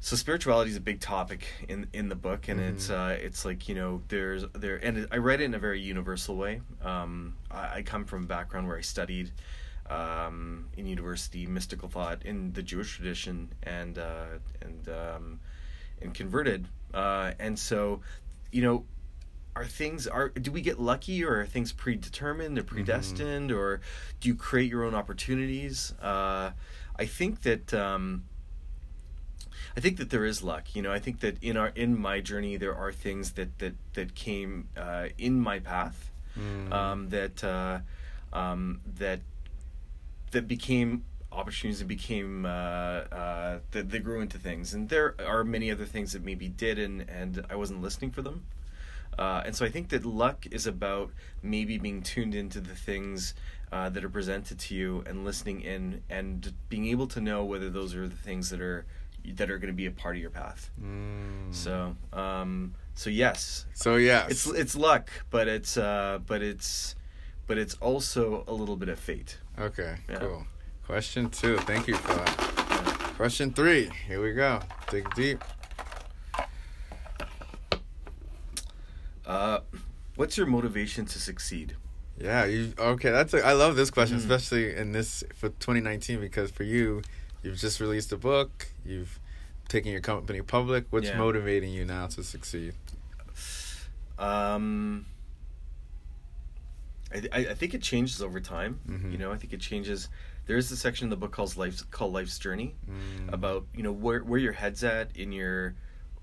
so 0.00 0.16
spirituality 0.16 0.70
is 0.70 0.76
a 0.76 0.80
big 0.80 1.00
topic 1.00 1.46
in 1.68 1.86
in 1.92 2.08
the 2.08 2.16
book, 2.16 2.48
and 2.48 2.58
it's 2.60 2.88
Mhm. 2.88 3.12
uh, 3.12 3.12
it's 3.20 3.44
like 3.44 3.68
you 3.68 3.74
know 3.76 4.02
there's 4.08 4.44
there 4.54 4.76
and 4.84 5.06
I 5.12 5.16
read 5.18 5.40
it 5.40 5.44
in 5.44 5.54
a 5.54 5.58
very 5.60 5.80
universal 5.80 6.36
way. 6.36 6.62
Um, 6.82 7.36
I, 7.50 7.76
I 7.78 7.82
come 7.82 8.04
from 8.04 8.24
a 8.24 8.26
background 8.26 8.66
where 8.66 8.76
I 8.76 8.80
studied 8.82 9.30
um, 9.90 10.66
in 10.76 10.86
university 10.86 11.46
mystical 11.46 11.88
thought 11.88 12.22
in 12.24 12.52
the 12.52 12.62
Jewish 12.62 12.96
tradition, 12.96 13.48
and 13.62 13.98
uh, 13.98 14.38
and 14.62 14.88
um, 14.88 15.40
and 16.00 16.14
converted, 16.14 16.68
uh, 16.94 17.32
and 17.38 17.58
so 17.58 18.00
you 18.52 18.62
know 18.62 18.84
are 19.56 19.66
things 19.66 20.06
are 20.06 20.28
do 20.28 20.52
we 20.52 20.60
get 20.60 20.78
lucky 20.78 21.24
or 21.24 21.40
are 21.40 21.46
things 21.46 21.72
predetermined 21.72 22.56
or 22.58 22.62
predestined 22.62 23.50
or 23.50 23.80
do 24.20 24.28
you 24.28 24.34
create 24.36 24.70
your 24.70 24.84
own 24.84 24.94
opportunities? 24.94 25.92
Uh, 26.00 26.52
i 26.96 27.04
think 27.06 27.42
that 27.42 27.74
um, 27.74 28.22
i 29.76 29.80
think 29.80 29.96
that 29.96 30.10
there 30.10 30.24
is 30.24 30.42
luck. 30.42 30.74
You 30.76 30.82
know 30.82 30.92
i 30.92 30.98
think 31.00 31.20
that 31.20 31.42
in 31.42 31.56
our 31.56 31.68
in 31.74 31.98
my 31.98 32.20
journey 32.20 32.56
there 32.58 32.74
are 32.76 32.92
things 32.92 33.32
that 33.32 33.58
that 33.58 33.74
that 33.94 34.14
came 34.14 34.68
uh, 34.76 35.08
in 35.18 35.40
my 35.40 35.58
path 35.58 36.06
Mm. 36.38 36.72
um, 36.72 37.08
that 37.08 37.42
uh, 37.42 37.80
um, 38.32 38.80
that 38.98 39.18
that 40.30 40.46
became 40.48 41.04
opportunities 41.32 41.80
and 41.80 41.88
became 41.88 42.44
uh, 42.44 42.48
uh, 42.48 43.58
that 43.70 43.90
they 43.90 43.98
grew 43.98 44.20
into 44.20 44.38
things. 44.38 44.74
And 44.74 44.88
there 44.88 45.14
are 45.24 45.44
many 45.44 45.70
other 45.70 45.84
things 45.84 46.12
that 46.12 46.24
maybe 46.24 46.48
did, 46.48 46.78
and 46.78 47.08
and 47.08 47.44
I 47.48 47.56
wasn't 47.56 47.82
listening 47.82 48.10
for 48.10 48.22
them. 48.22 48.44
Uh, 49.18 49.42
and 49.44 49.54
so 49.54 49.66
I 49.66 49.70
think 49.70 49.88
that 49.90 50.04
luck 50.06 50.46
is 50.50 50.66
about 50.66 51.10
maybe 51.42 51.78
being 51.78 52.00
tuned 52.02 52.34
into 52.34 52.60
the 52.60 52.74
things 52.74 53.34
uh, 53.72 53.88
that 53.90 54.04
are 54.04 54.08
presented 54.08 54.58
to 54.60 54.74
you 54.74 55.04
and 55.06 55.24
listening 55.24 55.60
in 55.60 56.02
and 56.08 56.52
being 56.68 56.86
able 56.86 57.06
to 57.08 57.20
know 57.20 57.44
whether 57.44 57.70
those 57.70 57.94
are 57.94 58.08
the 58.08 58.16
things 58.16 58.50
that 58.50 58.60
are 58.60 58.86
that 59.24 59.50
are 59.50 59.58
going 59.58 59.68
to 59.72 59.76
be 59.76 59.86
a 59.86 59.90
part 59.90 60.16
of 60.16 60.22
your 60.22 60.30
path. 60.30 60.70
Mm. 60.82 61.54
So, 61.54 61.96
um, 62.12 62.74
so 62.94 63.10
yes, 63.10 63.66
So 63.74 63.96
yes. 63.96 64.30
it's 64.30 64.46
it's 64.46 64.76
luck, 64.76 65.10
but 65.30 65.48
it's 65.48 65.76
uh, 65.76 66.20
but 66.26 66.40
it's 66.42 66.94
but 67.46 67.58
it's 67.58 67.74
also 67.74 68.44
a 68.46 68.54
little 68.54 68.76
bit 68.76 68.88
of 68.88 68.98
fate. 68.98 69.38
Okay. 69.58 69.96
Yeah. 70.08 70.16
Cool. 70.18 70.46
Question 70.86 71.30
two. 71.30 71.56
Thank 71.58 71.86
you 71.86 71.94
for 71.96 72.12
that. 72.14 72.36
Question 73.16 73.52
three. 73.52 73.90
Here 74.06 74.22
we 74.22 74.32
go. 74.32 74.60
Dig 74.90 75.12
deep. 75.14 75.42
Uh, 79.26 79.60
what's 80.16 80.36
your 80.36 80.46
motivation 80.46 81.04
to 81.06 81.18
succeed? 81.20 81.76
Yeah. 82.18 82.44
You 82.46 82.72
okay? 82.78 83.10
That's. 83.10 83.34
A, 83.34 83.44
I 83.44 83.52
love 83.52 83.76
this 83.76 83.90
question, 83.90 84.16
Mm. 84.18 84.20
especially 84.20 84.74
in 84.74 84.92
this 84.92 85.22
for 85.34 85.48
2019 85.50 86.20
because 86.20 86.50
for 86.50 86.64
you, 86.64 87.02
you've 87.42 87.58
just 87.58 87.80
released 87.80 88.12
a 88.12 88.16
book. 88.16 88.68
You've 88.84 89.18
taken 89.68 89.92
your 89.92 90.00
company 90.00 90.42
public. 90.42 90.86
What's 90.90 91.08
Yeah. 91.08 91.18
motivating 91.18 91.72
you 91.72 91.84
now 91.84 92.08
to 92.08 92.24
succeed? 92.24 92.74
Um, 94.18 95.06
I, 97.12 97.28
I 97.32 97.38
I 97.50 97.54
think 97.54 97.74
it 97.74 97.82
changes 97.82 98.22
over 98.22 98.40
time. 98.40 98.80
Mhm. 98.88 99.12
You 99.12 99.18
know, 99.18 99.32
I 99.32 99.36
think 99.36 99.52
it 99.52 99.60
changes. 99.60 100.08
There 100.46 100.56
is 100.56 100.70
a 100.72 100.76
section 100.76 101.06
in 101.06 101.10
the 101.10 101.16
book 101.16 101.32
called 101.32 101.56
Life's 101.56 101.82
called 101.82 102.12
Life's 102.12 102.38
Journey 102.38 102.74
Mm. 102.90 103.32
about 103.32 103.66
you 103.74 103.82
know 103.82 103.92
where 103.92 104.20
where 104.24 104.38
your 104.40 104.52
head's 104.52 104.82
at 104.84 105.16
in 105.16 105.32
your 105.32 105.74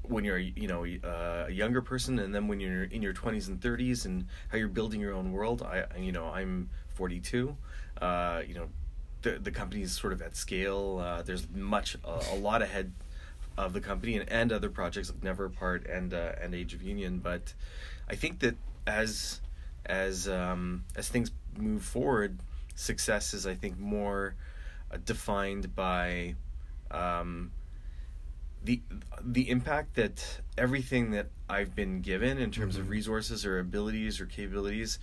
when 0.04 0.24
you're 0.24 0.38
you 0.40 0.68
know 0.68 0.86
uh, 0.86 1.46
a 1.48 1.52
younger 1.52 1.82
person 1.82 2.20
and 2.20 2.34
then 2.34 2.48
when 2.48 2.60
you're 2.62 2.84
in 2.86 3.02
your 3.02 3.14
20s 3.14 3.48
and 3.50 3.60
30s 3.60 4.06
and 4.06 4.26
how 4.50 4.58
you're 4.58 4.70
building 4.70 5.02
your 5.02 5.12
own 5.14 5.34
world 5.34 5.62
i 5.62 5.84
I- 5.94 5.98
you 6.00 6.14
know 6.14 6.26
i'm 6.28 6.70
42 6.96 7.58
uh, 8.02 8.42
you 8.48 8.54
know 8.54 8.70
the 9.24 9.32
the 9.32 9.52
company 9.52 9.82
is 9.82 9.92
sort 9.92 10.14
of 10.14 10.22
at 10.22 10.36
scale 10.38 11.00
uh, 11.04 11.22
there's 11.24 11.46
much 11.54 11.98
a, 12.06 12.22
a 12.32 12.36
lot 12.36 12.62
ahead 12.62 12.94
of 13.58 13.74
the 13.74 13.82
company 13.82 14.16
and, 14.18 14.30
and 14.30 14.54
other 14.54 14.70
projects 14.70 15.10
like 15.10 15.22
never 15.24 15.44
apart 15.46 15.86
and 15.88 16.14
uh, 16.14 16.34
and 16.42 16.56
age 16.56 16.74
of 16.74 16.82
union 16.82 17.20
but 17.20 17.54
i 18.08 18.16
think 18.16 18.40
that 18.40 18.56
as 18.86 19.42
as 19.88 20.28
um, 20.28 20.84
as 20.96 21.08
things 21.10 21.32
move 21.58 21.84
forward 21.84 22.38
success 22.76 23.34
is 23.34 23.48
i 23.48 23.56
think 23.56 23.80
more 23.80 24.36
uh, 24.92 24.98
defined 25.06 25.76
by 25.76 26.36
um, 26.92 27.52
the 28.64 28.82
the 29.24 29.50
impact 29.50 29.96
that 29.96 30.42
everything 30.58 31.12
that 31.12 31.28
I've 31.50 31.76
been 31.76 32.02
given 32.02 32.38
in 32.38 32.52
terms 32.52 32.76
Mhm. 32.76 32.80
of 32.82 32.90
resources 32.90 33.46
or 33.46 33.60
abilities 33.60 34.20
or 34.20 34.26
capabilities, 34.26 35.00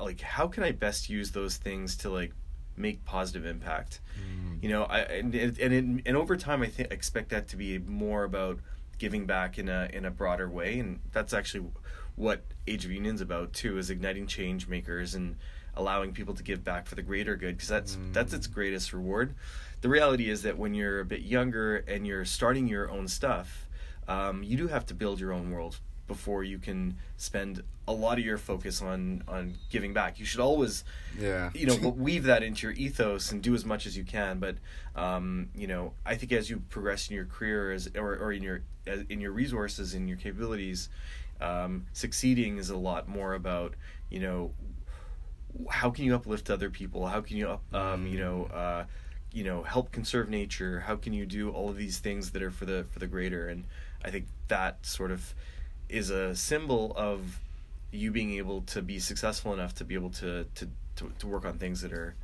like 0.00 0.20
how 0.20 0.46
can 0.48 0.62
I 0.62 0.72
best 0.72 1.08
use 1.10 1.32
those 1.32 1.56
things 1.56 1.96
to 1.98 2.10
like 2.10 2.32
make 2.76 3.04
positive 3.04 3.44
impact? 3.46 4.00
Mm. 4.18 4.62
You 4.62 4.68
know, 4.70 4.84
I 4.84 5.00
and 5.00 5.34
and 5.34 5.58
and, 5.58 6.02
and 6.06 6.16
over 6.16 6.36
time 6.36 6.62
I 6.62 6.66
think 6.68 6.90
expect 6.92 7.30
that 7.30 7.48
to 7.48 7.56
be 7.56 7.78
more 7.78 8.24
about 8.24 8.60
giving 8.98 9.26
back 9.26 9.58
in 9.58 9.68
a 9.68 9.88
in 9.92 10.04
a 10.04 10.10
broader 10.10 10.48
way, 10.48 10.78
and 10.78 11.00
that's 11.12 11.34
actually 11.34 11.68
what 12.16 12.42
Age 12.66 12.84
of 12.84 12.90
Union's 12.90 13.20
about 13.20 13.52
too, 13.52 13.78
is 13.78 13.90
igniting 13.90 14.26
change 14.26 14.66
makers 14.68 15.14
and 15.14 15.36
allowing 15.74 16.12
people 16.12 16.34
to 16.34 16.42
give 16.42 16.64
back 16.64 16.86
for 16.86 16.94
the 16.94 17.02
greater 17.02 17.36
good 17.36 17.56
because 17.56 17.68
that's 17.68 17.98
that's 18.12 18.32
its 18.32 18.46
greatest 18.46 18.92
reward. 18.92 19.34
The 19.82 19.88
reality 19.88 20.30
is 20.30 20.42
that 20.42 20.56
when 20.58 20.74
you're 20.74 21.00
a 21.00 21.04
bit 21.04 21.20
younger 21.20 21.76
and 21.76 22.06
you're 22.06 22.24
starting 22.24 22.66
your 22.66 22.90
own 22.90 23.06
stuff, 23.08 23.68
um, 24.08 24.42
you 24.42 24.56
do 24.56 24.68
have 24.68 24.86
to 24.86 24.94
build 24.94 25.20
your 25.20 25.32
own 25.32 25.50
world 25.50 25.78
before 26.08 26.44
you 26.44 26.58
can 26.58 26.96
spend 27.16 27.62
a 27.88 27.92
lot 27.92 28.16
of 28.18 28.24
your 28.24 28.38
focus 28.38 28.80
on 28.80 29.22
on 29.28 29.54
giving 29.70 29.92
back. 29.92 30.18
You 30.18 30.24
should 30.24 30.40
always 30.40 30.82
Yeah. 31.20 31.50
you 31.54 31.66
know 31.66 31.76
weave 31.96 32.24
that 32.24 32.42
into 32.42 32.66
your 32.68 32.76
ethos 32.76 33.30
and 33.30 33.42
do 33.42 33.54
as 33.54 33.64
much 33.64 33.86
as 33.86 33.96
you 33.96 34.04
can 34.04 34.38
but 34.38 34.56
um, 34.94 35.48
you 35.54 35.66
know 35.66 35.92
i 36.06 36.14
think 36.14 36.32
as 36.32 36.48
you 36.48 36.60
progress 36.70 37.08
in 37.10 37.16
your 37.16 37.26
career 37.26 37.72
as 37.72 37.88
or, 37.96 38.16
or 38.16 38.32
in 38.32 38.42
your 38.42 38.62
as- 38.86 39.04
in 39.08 39.20
your 39.20 39.32
resources 39.32 39.94
and 39.94 40.08
your 40.08 40.16
capabilities 40.18 40.88
um, 41.40 41.86
succeeding 41.92 42.58
is 42.58 42.70
a 42.70 42.76
lot 42.76 43.08
more 43.08 43.34
about 43.34 43.74
you 44.10 44.20
know 44.20 44.52
how 45.70 45.90
can 45.90 46.04
you 46.04 46.14
uplift 46.14 46.50
other 46.50 46.68
people? 46.70 47.06
How 47.06 47.20
can 47.20 47.36
you 47.36 47.48
up, 47.48 47.74
um, 47.74 48.06
you 48.06 48.18
know 48.18 48.44
uh, 48.46 48.84
you 49.32 49.44
know 49.44 49.62
help 49.62 49.92
conserve 49.92 50.28
nature? 50.28 50.80
How 50.80 50.96
can 50.96 51.12
you 51.12 51.26
do 51.26 51.50
all 51.50 51.68
of 51.68 51.76
these 51.76 51.98
things 51.98 52.30
that 52.32 52.42
are 52.42 52.50
for 52.50 52.66
the 52.66 52.84
for 52.90 52.98
the 52.98 53.06
greater? 53.06 53.48
And 53.48 53.64
i 54.04 54.10
think 54.10 54.26
that 54.48 54.84
sort 54.86 55.10
of 55.10 55.34
is 55.88 56.10
a 56.10 56.34
symbol 56.34 56.92
of 56.96 57.40
you 57.92 58.10
being 58.10 58.34
able 58.34 58.62
to 58.62 58.82
be 58.82 58.98
successful 58.98 59.52
enough 59.52 59.74
to 59.74 59.84
be 59.84 59.94
able 59.94 60.10
to 60.10 60.44
to 60.54 60.68
to, 60.96 61.12
to 61.18 61.26
work 61.26 61.44
on 61.44 61.58
things 61.58 61.82
that 61.82 61.92
are 61.92 62.14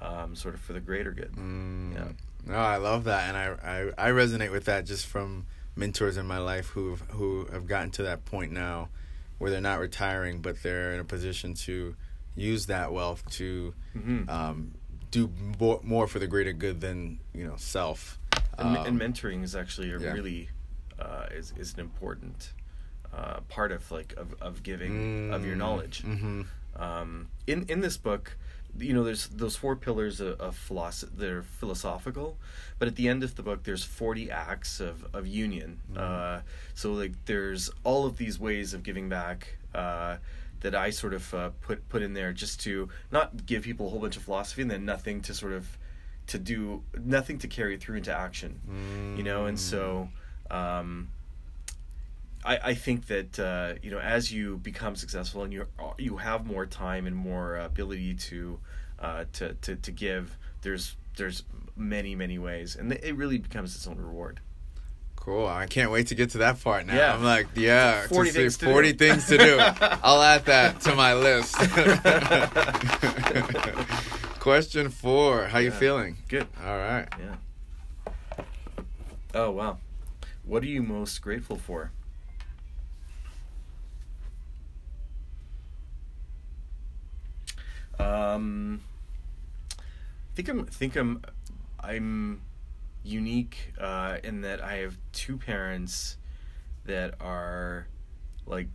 um, 0.00 0.34
sort 0.34 0.54
of 0.54 0.60
for 0.60 0.72
the 0.72 0.80
greater 0.80 1.12
good. 1.12 1.32
Mm. 1.32 1.94
Yeah. 1.94 2.08
No, 2.46 2.56
I 2.56 2.76
love 2.76 3.04
that, 3.04 3.28
and 3.28 3.36
I, 3.36 3.92
I 3.98 4.08
I 4.08 4.10
resonate 4.10 4.50
with 4.50 4.64
that 4.66 4.84
just 4.84 5.06
from 5.06 5.46
mentors 5.76 6.16
in 6.16 6.26
my 6.26 6.38
life 6.38 6.68
who 6.68 6.96
who 7.10 7.46
have 7.52 7.66
gotten 7.66 7.90
to 7.92 8.02
that 8.04 8.24
point 8.24 8.52
now, 8.52 8.88
where 9.38 9.50
they're 9.50 9.60
not 9.60 9.80
retiring, 9.80 10.40
but 10.40 10.62
they're 10.62 10.92
in 10.94 11.00
a 11.00 11.04
position 11.04 11.54
to 11.54 11.96
use 12.36 12.66
that 12.66 12.92
wealth 12.92 13.24
to 13.30 13.74
Mhm. 13.96 14.28
um, 14.28 14.74
do 15.10 15.30
more, 15.60 15.80
more 15.84 16.06
for 16.08 16.18
the 16.18 16.26
greater 16.26 16.52
good 16.52 16.80
than 16.80 17.20
you 17.32 17.44
know 17.46 17.54
self. 17.56 18.18
and, 18.58 18.76
Um, 18.76 18.86
and 18.86 19.00
mentoring 19.00 19.42
is 19.42 19.54
actually 19.56 19.90
a 19.92 19.98
yeah. 19.98 20.12
really 20.12 20.48
uh, 20.98 21.26
is 21.32 21.52
is 21.56 21.74
an 21.74 21.80
important 21.80 22.52
uh, 23.12 23.40
part 23.48 23.70
of 23.72 23.90
like 23.90 24.12
of, 24.16 24.34
of 24.40 24.62
giving 24.62 25.32
of 25.32 25.44
your 25.44 25.54
Mm, 25.54 25.58
knowledge 25.58 26.02
mhm. 26.02 26.46
um, 26.76 27.28
in 27.46 27.64
in 27.68 27.80
this 27.80 27.96
book 27.96 28.36
you 28.78 28.92
know 28.92 29.04
there's 29.04 29.28
those 29.28 29.56
four 29.56 29.76
pillars 29.76 30.20
of, 30.20 30.40
of 30.40 30.56
philosophy 30.56 31.12
they're 31.16 31.42
philosophical 31.42 32.36
but 32.78 32.88
at 32.88 32.96
the 32.96 33.08
end 33.08 33.22
of 33.22 33.34
the 33.36 33.42
book 33.42 33.62
there's 33.62 33.84
40 33.84 34.30
acts 34.30 34.80
of, 34.80 35.06
of 35.14 35.26
union. 35.26 35.78
Uh, 35.96 36.40
so 36.74 36.92
like 36.92 37.12
there's 37.26 37.70
all 37.84 38.06
of 38.06 38.16
these 38.16 38.38
ways 38.38 38.74
of 38.74 38.82
giving 38.82 39.08
back 39.08 39.58
uh, 39.74 40.16
that 40.60 40.74
I 40.74 40.90
sort 40.90 41.14
of 41.14 41.34
uh, 41.34 41.50
put 41.60 41.88
put 41.88 42.02
in 42.02 42.14
there 42.14 42.32
just 42.32 42.60
to 42.62 42.88
not 43.12 43.46
give 43.46 43.62
people 43.62 43.86
a 43.86 43.90
whole 43.90 44.00
bunch 44.00 44.16
of 44.16 44.22
philosophy 44.22 44.62
and 44.62 44.70
then 44.70 44.84
nothing 44.84 45.20
to 45.22 45.34
sort 45.34 45.52
of 45.52 45.78
to 46.28 46.38
do 46.38 46.82
nothing 46.98 47.38
to 47.38 47.48
carry 47.48 47.76
through 47.76 47.96
into 47.96 48.12
action 48.12 49.14
you 49.16 49.22
know 49.22 49.44
and 49.46 49.60
so 49.60 50.08
um, 50.50 51.08
I, 52.44 52.58
I 52.70 52.74
think 52.74 53.06
that 53.06 53.38
uh, 53.38 53.74
you 53.82 53.90
know 53.90 53.98
as 53.98 54.32
you 54.32 54.58
become 54.58 54.96
successful 54.96 55.42
and 55.42 55.52
you 55.52 55.66
you 55.98 56.18
have 56.18 56.46
more 56.46 56.66
time 56.66 57.06
and 57.06 57.16
more 57.16 57.56
ability 57.56 58.14
to 58.14 58.58
uh, 58.98 59.24
to, 59.34 59.54
to 59.54 59.76
to 59.76 59.90
give 59.90 60.36
there's 60.62 60.96
there's 61.16 61.42
many 61.76 62.14
many 62.14 62.38
ways 62.38 62.76
and 62.76 62.92
it 62.92 63.16
really 63.16 63.38
becomes 63.38 63.74
its 63.74 63.86
own 63.86 63.98
reward 63.98 64.40
Cool. 65.16 65.46
I 65.46 65.64
can't 65.66 65.90
wait 65.90 66.08
to 66.08 66.14
get 66.14 66.28
to 66.30 66.38
that 66.38 66.62
part 66.62 66.84
now. 66.84 66.94
Yeah. 66.94 67.14
I'm 67.14 67.24
like, 67.24 67.46
yeah, 67.54 68.06
40 68.08 68.30
to 68.30 68.36
things 68.36 68.58
to 68.58 68.66
40 68.66 68.92
do. 68.92 68.98
things 68.98 69.26
to 69.28 69.38
do. 69.38 69.56
I'll 70.02 70.20
add 70.20 70.44
that 70.44 70.82
to 70.82 70.94
my 70.94 71.14
list. 71.14 71.56
Question 74.38 74.90
four. 74.90 75.46
How 75.46 75.60
you 75.60 75.70
feeling? 75.70 76.18
good 76.28 76.46
All 76.62 76.76
right. 76.76 77.08
yeah 77.18 78.44
oh 79.34 79.50
wow 79.50 79.78
what 80.44 80.62
are 80.62 80.66
you 80.66 80.82
most 80.82 81.20
grateful 81.22 81.56
for 81.56 81.90
um 88.44 88.80
I 89.78 90.34
think 90.36 90.48
I'm 90.48 90.64
think 90.66 90.96
I'm 90.96 91.22
I'm 91.80 92.40
unique 93.04 93.72
uh, 93.78 94.16
in 94.24 94.40
that 94.40 94.62
I 94.62 94.76
have 94.76 94.96
two 95.12 95.36
parents 95.36 96.16
that 96.86 97.14
are 97.20 97.86
like 98.46 98.68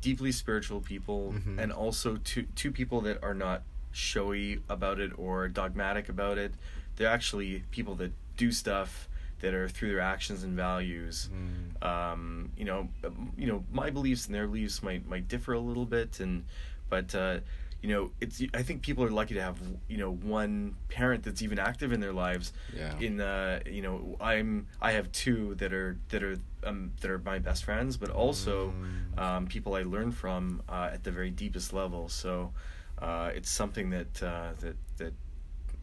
deeply 0.00 0.30
spiritual 0.32 0.80
people 0.80 1.32
Mhm. 1.32 1.58
and 1.58 1.72
also 1.72 2.16
two 2.16 2.44
two 2.54 2.70
people 2.70 3.00
that 3.02 3.22
are 3.22 3.34
not 3.34 3.62
showy 3.90 4.60
about 4.68 5.00
it 5.00 5.12
or 5.16 5.48
dogmatic 5.48 6.08
about 6.08 6.36
it. 6.38 6.54
They're 6.96 7.08
actually 7.08 7.64
people 7.70 7.94
that 7.96 8.12
do 8.36 8.52
stuff 8.52 9.08
that 9.40 9.52
are 9.54 9.68
through 9.68 9.88
their 9.90 10.00
actions 10.00 10.42
and 10.44 10.54
values. 10.56 11.28
Mm. 11.32 11.84
Um, 11.84 12.50
you 12.56 12.64
know, 12.64 12.88
um, 13.04 13.32
you 13.36 13.46
know, 13.46 13.64
my 13.72 13.90
beliefs 13.90 14.26
and 14.26 14.34
their 14.34 14.46
beliefs 14.46 14.82
might 14.82 15.06
might 15.08 15.26
differ 15.28 15.52
a 15.54 15.60
little 15.60 15.86
bit, 15.86 16.20
and 16.20 16.44
but 16.88 17.14
uh, 17.14 17.40
you 17.84 17.90
know, 17.94 18.10
it's 18.18 18.40
I 18.54 18.62
think 18.62 18.80
people 18.80 19.04
are 19.04 19.10
lucky 19.10 19.34
to 19.34 19.42
have 19.42 19.58
you 19.88 19.98
know 19.98 20.10
one 20.10 20.74
parent 20.88 21.22
that's 21.22 21.42
even 21.42 21.58
active 21.58 21.92
in 21.92 22.00
their 22.00 22.14
lives. 22.14 22.54
Yeah. 22.74 22.98
In 22.98 23.20
uh, 23.20 23.60
you 23.66 23.82
know, 23.82 24.16
I'm 24.22 24.66
I 24.80 24.92
have 24.92 25.12
two 25.12 25.54
that 25.56 25.72
are 25.74 25.98
that 26.08 26.22
are 26.22 26.36
um, 26.64 26.92
that 27.02 27.10
are 27.10 27.18
my 27.18 27.38
best 27.40 27.62
friends, 27.64 27.98
but 27.98 28.08
also 28.08 28.72
Mm. 28.72 29.18
um, 29.24 29.46
people 29.46 29.74
I 29.74 29.82
learn 29.82 30.12
from 30.12 30.62
uh, 30.66 30.88
at 30.94 31.04
the 31.04 31.10
very 31.10 31.30
deepest 31.30 31.74
level. 31.74 32.08
So 32.08 32.54
uh, 33.02 33.32
it's 33.34 33.50
something 33.50 33.90
that 33.90 34.22
uh, 34.22 34.52
that 34.60 34.76
that 34.96 35.12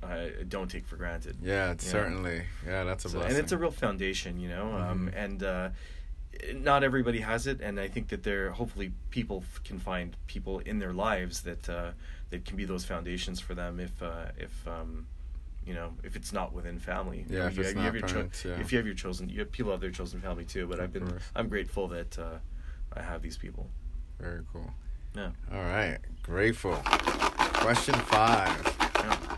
I 0.02 0.32
don't 0.50 0.72
take 0.72 0.88
for 0.88 0.96
granted. 0.96 1.38
Yeah, 1.44 1.70
it's 1.74 1.86
certainly. 1.86 2.42
Yeah, 2.66 2.84
that's 2.84 3.06
a 3.06 3.10
So- 3.10 3.18
blessing. 3.20 3.36
and 3.38 3.44
it's 3.44 3.52
a 3.52 3.58
real 3.60 3.70
foundation, 3.86 4.40
you 4.40 4.50
know. 4.50 4.74
Um, 4.76 5.00
Mhm. 5.12 5.24
and 5.24 5.44
uh, 5.44 5.70
not 6.56 6.84
everybody 6.84 7.20
has 7.20 7.48
it, 7.48 7.62
and 7.62 7.80
I 7.80 7.88
think 7.88 8.08
that 8.10 8.24
there 8.24 8.52
hopefully 8.52 8.92
people 9.10 9.44
f- 9.46 9.64
can 9.64 9.80
find 9.80 10.16
people 10.28 10.60
in 10.60 10.80
their 10.80 10.94
lives 10.94 11.42
that 11.42 11.70
uh, 11.70 11.92
that 12.30 12.46
can 12.46 12.58
be 12.58 12.66
those 12.66 12.86
foundations 12.86 13.40
for 13.40 13.54
them 13.54 13.80
if 13.80 14.02
uh, 14.02 14.26
if 14.38 14.68
um, 14.68 15.08
you 15.66 15.74
know 15.74 15.94
if 16.04 16.16
it's 16.16 16.32
not 16.34 16.54
within 16.54 16.80
family. 16.80 17.26
You 17.30 17.36
Yeah, 17.38 17.40
know, 17.40 17.48
if 17.48 17.56
you 17.58 17.62
it's 17.64 17.70
have- 17.74 17.76
you 17.76 17.82
not 17.82 17.86
have 17.86 17.96
your 17.96 18.08
cho- 18.08 18.14
parents, 18.16 18.46
yeah. 18.46 18.60
if 18.60 18.72
you 18.72 18.78
have 18.78 18.86
your 18.86 18.96
chosen, 18.96 19.30
you 19.30 19.40
have 19.40 19.52
people 19.52 19.72
of 19.72 19.82
their 19.82 19.92
chosen 19.92 20.20
family 20.22 20.46
too. 20.46 20.68
But 20.68 20.80
I've 20.80 20.94
been 20.94 21.08
course. 21.08 21.24
I'm 21.36 21.50
grateful 21.50 21.88
that 21.90 22.18
uh, 22.18 22.38
I 22.96 23.02
have 23.02 23.22
these 23.22 23.38
people. 23.38 23.70
Very 24.20 24.42
cool. 24.54 24.72
Yeah. 25.16 25.32
All 25.52 25.60
right, 25.64 25.98
grateful. 26.24 26.76
Question 26.86 27.96
five. 27.96 28.76
yeah. 28.96 29.38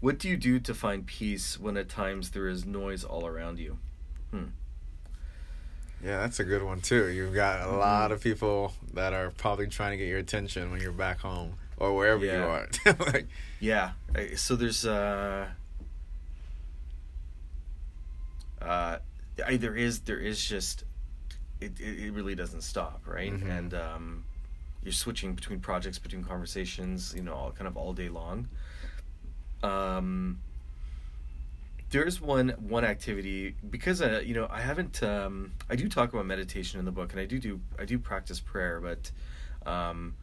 What 0.00 0.18
do 0.18 0.28
you 0.28 0.36
do 0.36 0.60
to 0.60 0.74
find 0.74 1.06
peace 1.06 1.58
when 1.58 1.76
at 1.76 1.88
times 1.88 2.30
there 2.30 2.48
is 2.48 2.64
noise 2.64 3.04
all 3.04 3.26
around 3.26 3.58
you? 3.58 3.78
Hmm. 4.30 4.44
Yeah, 6.02 6.20
that's 6.20 6.38
a 6.38 6.44
good 6.44 6.62
one 6.62 6.80
too. 6.80 7.08
You've 7.08 7.34
got 7.34 7.60
a 7.60 7.64
Mm-hmm. 7.64 7.78
lot 7.78 8.12
of 8.12 8.22
people 8.22 8.72
that 8.94 9.12
are 9.12 9.30
probably 9.30 9.66
trying 9.66 9.90
to 9.92 9.96
get 9.96 10.06
your 10.08 10.18
attention 10.18 10.70
when 10.70 10.80
you're 10.80 10.92
back 10.92 11.18
home 11.20 11.54
or 11.76 11.94
wherever 11.96 12.24
you 12.24 12.30
are. 12.30 12.68
like, 13.12 13.26
Yeah. 13.58 13.92
So 14.36 14.54
there's 14.54 14.86
uh 14.86 15.48
uh 18.62 18.98
I, 19.44 19.56
there 19.56 19.76
is 19.76 20.00
there 20.00 20.18
is 20.20 20.44
just 20.44 20.84
it, 21.60 21.78
it 21.80 21.98
it 22.04 22.12
really 22.12 22.36
doesn't 22.36 22.62
stop, 22.62 23.02
right? 23.06 23.32
Mhm. 23.32 23.50
And 23.50 23.74
um 23.74 24.24
you're 24.84 24.92
switching 24.92 25.34
between 25.34 25.58
projects, 25.58 25.98
between 25.98 26.22
conversations, 26.22 27.12
you 27.16 27.22
know, 27.22 27.34
all 27.34 27.50
kind 27.50 27.66
of 27.66 27.76
all 27.76 27.92
day 27.92 28.08
long. 28.08 28.48
Um 29.62 30.38
there's 31.90 32.20
one 32.20 32.50
one 32.58 32.84
activity 32.84 33.54
because 33.70 34.02
uh, 34.02 34.22
you 34.24 34.34
know 34.34 34.46
I 34.50 34.60
haven't 34.60 35.02
um, 35.02 35.52
I 35.70 35.76
do 35.76 35.88
talk 35.88 36.12
about 36.12 36.26
meditation 36.26 36.78
in 36.78 36.84
the 36.84 36.92
book 36.92 37.12
and 37.12 37.20
I 37.20 37.24
do 37.24 37.38
do 37.38 37.60
I 37.78 37.84
do 37.84 37.98
practice 37.98 38.40
prayer 38.40 38.80
but 38.80 39.10
um, 39.70 40.14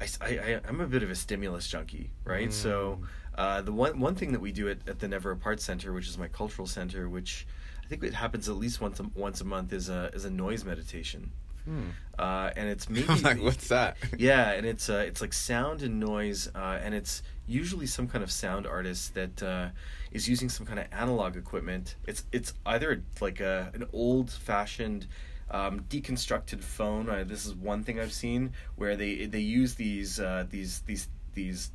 I, 0.00 0.06
I, 0.20 0.60
am 0.68 0.80
a 0.80 0.86
bit 0.86 1.02
of 1.02 1.10
a 1.10 1.14
stimulus 1.14 1.68
junkie 1.68 2.10
right 2.24 2.52
so 2.52 3.00
uh, 3.36 3.60
the 3.60 3.72
one 3.72 4.00
one 4.00 4.14
thing 4.14 4.32
that 4.32 4.40
we 4.40 4.52
do 4.52 4.68
at, 4.68 4.78
at 4.88 4.98
the 4.98 5.08
Never 5.08 5.30
Apart 5.30 5.60
Center 5.60 5.92
which 5.92 6.08
is 6.08 6.16
my 6.16 6.28
cultural 6.28 6.66
center 6.66 7.08
which 7.08 7.46
I 7.84 7.88
think 7.88 8.02
it 8.02 8.14
happens 8.14 8.48
at 8.48 8.56
least 8.56 8.80
once 8.80 8.98
a, 8.98 9.04
once 9.14 9.40
a 9.40 9.44
month 9.44 9.72
is 9.72 9.88
a 9.88 10.10
is 10.14 10.24
a 10.24 10.30
noise 10.30 10.64
meditation 10.64 11.30
hmm. 11.64 11.90
uh, 12.18 12.50
and 12.56 12.70
it's 12.70 12.88
maybe 12.88 13.06
I'm 13.10 13.22
like, 13.22 13.42
what's 13.42 13.68
that? 13.68 13.98
yeah, 14.16 14.52
and 14.52 14.64
it's 14.66 14.88
uh, 14.88 15.04
it's 15.06 15.20
like 15.20 15.34
sound 15.34 15.82
and 15.82 16.00
noise, 16.00 16.48
uh, 16.54 16.78
and 16.82 16.94
it's 16.94 17.22
usually 17.46 17.86
some 17.86 18.08
kind 18.08 18.22
of 18.24 18.30
sound 18.30 18.66
artist 18.66 19.14
that 19.14 19.42
uh, 19.42 19.68
is 20.12 20.28
using 20.28 20.48
some 20.48 20.66
kind 20.66 20.78
of 20.78 20.86
analog 20.92 21.36
equipment. 21.36 21.96
It's 22.06 22.24
it's 22.32 22.54
either 22.64 23.02
like 23.20 23.40
a 23.40 23.70
an 23.74 23.84
old 23.92 24.30
fashioned 24.30 25.06
um, 25.50 25.80
deconstructed 25.88 26.62
phone. 26.62 27.08
Uh, 27.08 27.24
this 27.24 27.46
is 27.46 27.54
one 27.54 27.84
thing 27.84 28.00
I've 28.00 28.12
seen 28.12 28.52
where 28.76 28.96
they 28.96 29.26
they 29.26 29.40
use 29.40 29.74
these 29.74 30.18
uh, 30.20 30.46
these 30.50 30.80
these 30.82 31.08
these 31.34 31.70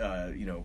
uh, 0.00 0.28
you 0.34 0.46
know 0.46 0.64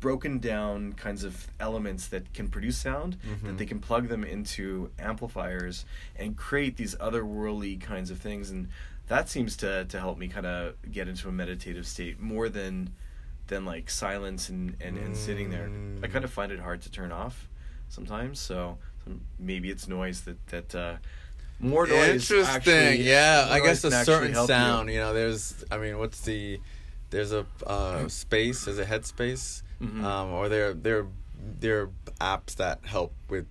broken 0.00 0.40
down 0.40 0.92
kinds 0.94 1.22
of 1.22 1.46
elements 1.60 2.08
that 2.08 2.32
can 2.34 2.48
produce 2.48 2.76
sound 2.76 3.16
that 3.42 3.52
Mhm. 3.54 3.58
they 3.58 3.66
can 3.66 3.78
plug 3.78 4.08
them 4.08 4.24
into 4.24 4.90
amplifiers 4.98 5.84
and 6.16 6.36
create 6.36 6.76
these 6.76 6.96
otherworldly 6.96 7.80
kinds 7.80 8.10
of 8.10 8.18
things 8.18 8.50
and 8.50 8.66
that 9.06 9.28
seems 9.28 9.56
to 9.58 9.84
to 9.84 10.00
help 10.00 10.18
me 10.18 10.26
kind 10.26 10.44
of 10.46 10.74
get 10.90 11.06
into 11.06 11.28
a 11.28 11.32
meditative 11.32 11.86
state 11.86 12.18
more 12.18 12.48
than 12.48 12.90
than 13.52 13.64
like 13.74 13.86
silence 13.90 14.48
and 14.52 14.62
and, 14.80 14.94
and 15.04 15.12
sitting 15.26 15.48
there 15.54 15.66
i 15.66 16.06
Mm. 16.06 16.12
kind 16.14 16.24
of 16.24 16.32
find 16.38 16.50
it 16.56 16.60
hard 16.60 16.80
to 16.86 16.90
turn 16.90 17.12
off 17.22 17.36
sometimes 17.88 18.40
so 18.50 18.78
maybe 19.38 19.68
it's 19.74 19.86
noise 19.98 20.18
that 20.26 20.38
that 20.54 20.74
uh 20.74 20.96
more 21.60 21.86
noise 21.86 22.30
Interesting. 22.30 22.56
actually- 22.56 23.02
yeah, 23.08 23.46
I 23.56 23.60
guess 23.60 23.84
a 23.84 23.90
certain 24.04 24.32
help 24.32 24.48
you. 24.48 24.54
sound. 24.54 24.90
You. 24.90 24.98
know, 25.02 25.14
there's. 25.14 25.64
I 25.70 25.76
mean, 25.78 25.96
what's 26.02 26.20
the? 26.22 26.58
There's 27.10 27.30
a 27.32 27.46
uh, 27.64 28.08
space. 28.08 28.64
There's 28.64 28.78
a 28.80 28.84
headspace. 28.84 29.62
Mhm. 29.80 30.02
Um, 30.02 30.32
or 30.32 30.48
there 30.48 30.74
there 30.74 31.06
there 31.60 31.82
are 31.82 31.90
apps 32.20 32.56
that 32.56 32.84
help 32.84 33.12
with 33.28 33.46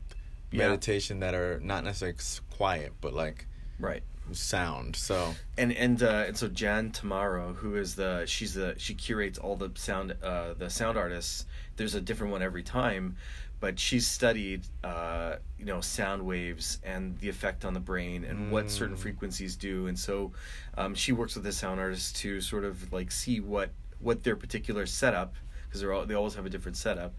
Yeah. 0.51 0.67
meditation 0.67 1.21
that 1.21 1.33
are 1.33 1.61
not 1.61 1.85
necessarily 1.85 2.17
quiet, 2.57 2.91
but 2.99 3.13
like 3.13 3.47
right 3.79 4.03
sound. 4.37 4.95
So 4.95 5.33
and 5.57 5.71
and 5.73 6.01
uh, 6.01 6.25
and 6.27 6.37
so 6.37 6.47
Jan 6.47 6.91
Tamaro, 6.91 7.55
who 7.55 7.75
is 7.75 7.95
the 7.95 8.25
she's 8.25 8.53
the 8.53 8.75
she 8.77 8.93
curates 8.93 9.37
all 9.39 9.55
the 9.55 9.71
sound 9.75 10.15
uh, 10.23 10.53
the 10.53 10.69
sound 10.69 10.97
artists. 10.97 11.45
There's 11.77 11.95
a 11.95 12.01
different 12.01 12.31
one 12.31 12.41
every 12.41 12.63
time, 12.63 13.15
but 13.59 13.79
she's 13.79 14.07
studied 14.07 14.67
uh, 14.83 15.35
you 15.57 15.65
know 15.65 15.81
sound 15.81 16.25
waves 16.25 16.79
and 16.83 17.17
the 17.19 17.29
effect 17.29 17.65
on 17.65 17.73
the 17.73 17.79
brain 17.79 18.23
and 18.23 18.51
what 18.51 18.69
certain 18.69 18.95
Mm. 18.95 18.99
frequencies 18.99 19.55
do. 19.55 19.87
And 19.87 19.97
so 19.97 20.31
um, 20.77 20.93
she 20.95 21.11
works 21.11 21.35
with 21.35 21.43
the 21.43 21.51
sound 21.51 21.79
artists 21.79 22.11
to 22.21 22.41
sort 22.41 22.65
of 22.65 22.91
like 22.93 23.11
see 23.11 23.39
what 23.39 23.71
what 23.99 24.23
their 24.23 24.35
particular 24.35 24.85
setup 24.85 25.35
because 25.65 25.79
they're 25.81 25.93
all 25.93 26.05
they 26.05 26.15
always 26.15 26.35
have 26.35 26.45
a 26.45 26.49
different 26.49 26.77
setup. 26.77 27.13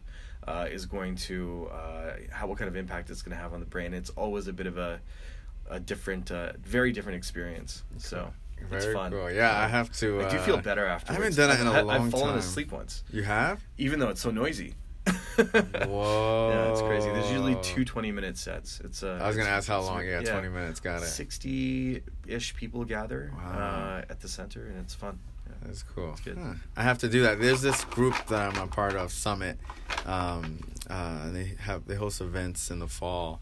Uh, 0.44 0.66
is 0.72 0.86
going 0.86 1.14
to 1.14 1.68
uh, 1.72 2.14
how 2.32 2.48
what 2.48 2.58
kind 2.58 2.68
of 2.68 2.74
impact 2.74 3.08
it's 3.10 3.22
going 3.22 3.30
to 3.30 3.40
have 3.40 3.52
on 3.54 3.60
the 3.60 3.66
brain. 3.66 3.94
It's 3.94 4.10
always 4.10 4.48
a 4.48 4.52
bit 4.52 4.66
of 4.66 4.76
a 4.76 5.00
a 5.72 5.80
different, 5.80 6.30
uh, 6.30 6.52
very 6.62 6.92
different 6.92 7.16
experience. 7.16 7.82
So 7.98 8.32
it's 8.60 8.84
very 8.84 8.94
fun. 8.94 9.10
cool. 9.10 9.30
Yeah, 9.30 9.58
I 9.58 9.66
have 9.68 9.90
to. 10.00 10.22
I 10.22 10.28
do 10.30 10.36
uh, 10.38 10.42
feel 10.42 10.56
better 10.58 10.86
after. 10.86 11.10
I 11.12 11.14
haven't 11.16 11.36
done 11.36 11.50
it 11.50 11.60
in 11.60 11.66
a 11.66 11.72
I've, 11.72 11.86
long 11.86 11.96
time. 11.98 12.06
I've 12.06 12.10
fallen 12.12 12.28
time. 12.30 12.38
asleep 12.38 12.70
once, 12.72 13.02
You 13.10 13.22
have? 13.24 13.62
even 13.78 13.98
though 13.98 14.08
it's 14.10 14.20
so 14.20 14.30
noisy. 14.30 14.74
Whoa. 15.36 16.50
Yeah, 16.52 16.70
it's 16.72 16.82
crazy. 16.82 17.08
There's 17.10 17.30
usually 17.30 17.56
two 17.62 17.84
20 17.84 18.12
minute 18.12 18.36
sets. 18.38 18.80
It's 18.84 19.02
uh, 19.02 19.18
I 19.22 19.26
was 19.28 19.36
gonna 19.36 19.48
ask 19.48 19.66
how 19.68 19.80
long. 19.80 20.04
Yeah, 20.06 20.20
twenty 20.22 20.48
minutes. 20.48 20.78
Got 20.80 21.02
it. 21.02 21.06
60 21.06 22.02
ish 22.26 22.54
people 22.54 22.84
gather 22.84 23.32
Wow. 23.36 23.52
uh, 23.58 24.10
at 24.12 24.20
the 24.20 24.28
center, 24.28 24.66
and 24.66 24.78
it's 24.78 24.94
fun. 24.94 25.18
Yeah. 25.46 25.54
That's 25.64 25.82
cool. 25.82 26.16
good. 26.24 26.38
Huh. 26.38 26.54
I 26.76 26.82
have 26.82 26.98
to 26.98 27.08
do 27.08 27.22
that. 27.22 27.40
There's 27.40 27.62
this 27.62 27.84
group 27.84 28.14
that 28.28 28.40
I'm 28.54 28.62
a 28.62 28.66
part 28.66 28.94
of, 28.94 29.10
Summit. 29.10 29.58
Um, 30.06 30.60
uh, 30.90 31.30
they 31.30 31.54
have 31.60 31.86
they 31.86 31.94
host 31.96 32.20
events 32.20 32.70
in 32.70 32.78
the 32.78 32.88
fall, 32.88 33.40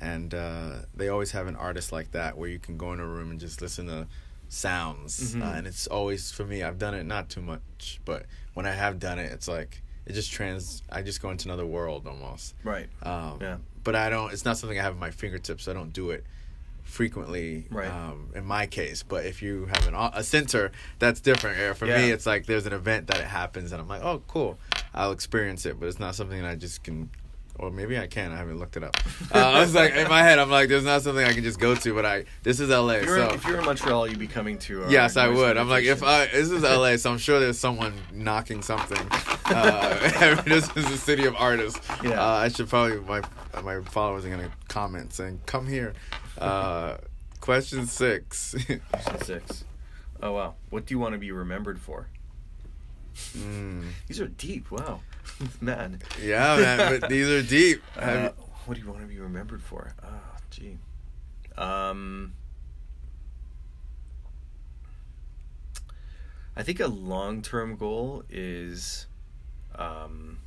and 0.00 0.34
uh, 0.34 0.72
they 0.94 1.08
always 1.08 1.30
have 1.32 1.46
an 1.46 1.56
artist 1.56 1.92
like 1.92 2.12
that 2.12 2.36
where 2.38 2.48
you 2.48 2.58
can 2.58 2.76
go 2.76 2.92
in 2.92 3.00
a 3.00 3.06
room 3.06 3.30
and 3.30 3.40
just 3.40 3.60
listen 3.62 3.86
to 3.86 4.06
sounds. 4.48 5.34
Mhm. 5.34 5.42
Uh, 5.42 5.56
and 5.56 5.66
it's 5.66 5.86
always 5.86 6.30
for 6.32 6.44
me. 6.44 6.62
I've 6.62 6.78
done 6.78 6.94
it 6.94 7.04
not 7.04 7.28
too 7.28 7.42
much, 7.42 8.00
but 8.04 8.26
when 8.54 8.66
I 8.66 8.72
have 8.72 8.98
done 8.98 9.18
it, 9.18 9.30
it's 9.32 9.48
like 9.48 9.82
it 10.06 10.14
just 10.14 10.32
trans. 10.32 10.82
I 10.90 11.02
just 11.02 11.20
go 11.20 11.30
into 11.30 11.48
another 11.48 11.66
world 11.66 12.06
almost. 12.06 12.54
Right. 12.64 12.88
Um, 13.02 13.38
Yeah. 13.40 13.56
But 13.84 13.94
I 13.94 14.10
don't. 14.10 14.32
It's 14.32 14.44
not 14.44 14.58
something 14.58 14.78
I 14.78 14.82
have 14.82 14.94
at 14.94 14.98
my 14.98 15.10
fingertips. 15.10 15.64
So 15.64 15.70
I 15.70 15.74
don't 15.74 15.92
do 15.92 16.10
it 16.10 16.24
frequently. 16.82 17.66
Right. 17.70 17.88
Um, 17.90 18.30
in 18.34 18.44
my 18.44 18.66
case, 18.66 19.02
but 19.02 19.26
if 19.26 19.42
you 19.42 19.66
have 19.66 19.86
an 19.86 19.94
a 19.94 20.22
center, 20.22 20.72
that's 20.98 21.20
different. 21.20 21.76
For 21.76 21.86
me, 21.86 22.10
it's 22.10 22.26
like 22.26 22.46
there's 22.46 22.66
an 22.66 22.72
event 22.72 23.06
that 23.08 23.18
it 23.18 23.26
happens, 23.26 23.72
and 23.72 23.80
I'm 23.80 23.88
like, 23.88 24.02
oh, 24.02 24.22
cool. 24.28 24.58
I'll 24.94 25.12
experience 25.12 25.66
it, 25.66 25.78
but 25.78 25.86
it's 25.86 26.00
not 26.00 26.14
something 26.14 26.40
that 26.42 26.48
I 26.50 26.54
just 26.54 26.82
can. 26.82 27.10
Or 27.58 27.70
maybe 27.72 27.98
I 27.98 28.06
can. 28.06 28.30
I 28.30 28.36
haven't 28.36 28.58
looked 28.58 28.76
it 28.76 28.84
up. 28.84 28.96
Uh, 29.30 29.38
I 29.40 29.60
was 29.60 29.74
like 29.74 29.94
in 29.94 30.08
my 30.08 30.22
head, 30.22 30.38
I'm 30.38 30.48
like, 30.48 30.70
there's 30.70 30.84
not 30.84 31.02
something 31.02 31.22
I 31.22 31.34
can 31.34 31.42
just 31.42 31.60
go 31.60 31.74
to. 31.74 31.94
But 31.94 32.06
I 32.06 32.24
this 32.42 32.60
is 32.60 32.70
LA, 32.70 32.92
If 32.94 33.04
you're, 33.04 33.18
so 33.18 33.34
if 33.34 33.44
you're 33.44 33.58
in 33.58 33.64
Montreal, 33.66 34.08
you'd 34.08 34.18
be 34.18 34.26
coming 34.26 34.58
to. 34.60 34.84
Our 34.84 34.90
Yes, 34.90 35.18
I 35.18 35.28
would. 35.28 35.58
I'm 35.58 35.68
like, 35.68 35.84
if. 35.84 36.02
I 36.02 36.26
this 36.26 36.50
is 36.50 36.62
LA, 36.62 36.96
so 36.96 37.10
I'm 37.10 37.18
sure 37.18 37.38
there's 37.38 37.58
someone 37.58 37.92
knocking 38.10 38.62
something. 38.62 39.06
Uh, 39.44 40.40
this 40.46 40.64
is 40.76 40.90
the 40.90 40.96
city 40.96 41.26
of 41.26 41.34
artists. 41.36 41.86
Yeah. 42.02 42.22
Uh, 42.22 42.36
I 42.36 42.48
should 42.48 42.68
probably 42.68 43.00
my 43.00 43.20
my 43.62 43.82
followers 43.82 44.24
are 44.24 44.30
gonna 44.30 44.50
comment 44.68 45.12
saying, 45.12 45.40
"Come 45.44 45.66
here." 45.66 45.92
Uh, 46.38 46.96
question 47.40 47.86
six. 47.86 48.54
Question 48.92 49.20
six. 49.24 49.64
Oh 50.22 50.32
wow, 50.32 50.54
what 50.70 50.86
do 50.86 50.94
you 50.94 50.98
want 50.98 51.12
to 51.12 51.18
be 51.18 51.32
remembered 51.32 51.80
for? 51.80 52.08
Mm. 53.36 53.84
These 54.06 54.20
are 54.20 54.28
deep. 54.28 54.70
Wow, 54.70 55.00
man. 55.60 56.00
Yeah, 56.22 56.56
man, 56.56 57.00
but 57.00 57.08
these 57.08 57.28
are 57.28 57.42
deep. 57.42 57.82
Uh, 57.96 58.30
what 58.66 58.74
do 58.74 58.80
you 58.80 58.88
want 58.88 59.00
to 59.00 59.06
be 59.06 59.18
remembered 59.18 59.62
for? 59.62 59.94
Oh, 60.04 60.36
gee. 60.50 60.78
Um, 61.56 62.34
I 66.56 66.62
think 66.62 66.80
a 66.80 66.88
long-term 66.88 67.76
goal 67.76 68.24
is, 68.28 69.06
um, 69.76 70.38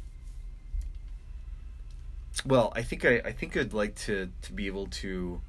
well, 2.46 2.74
I 2.76 2.82
think 2.82 3.06
I, 3.06 3.22
I 3.24 3.32
think 3.32 3.56
I'd 3.56 3.74
like 3.74 3.96
to 3.96 4.30
to 4.42 4.54
be 4.54 4.68
able 4.68 4.88
to, 4.88 5.42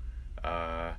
uh, 0.45 0.93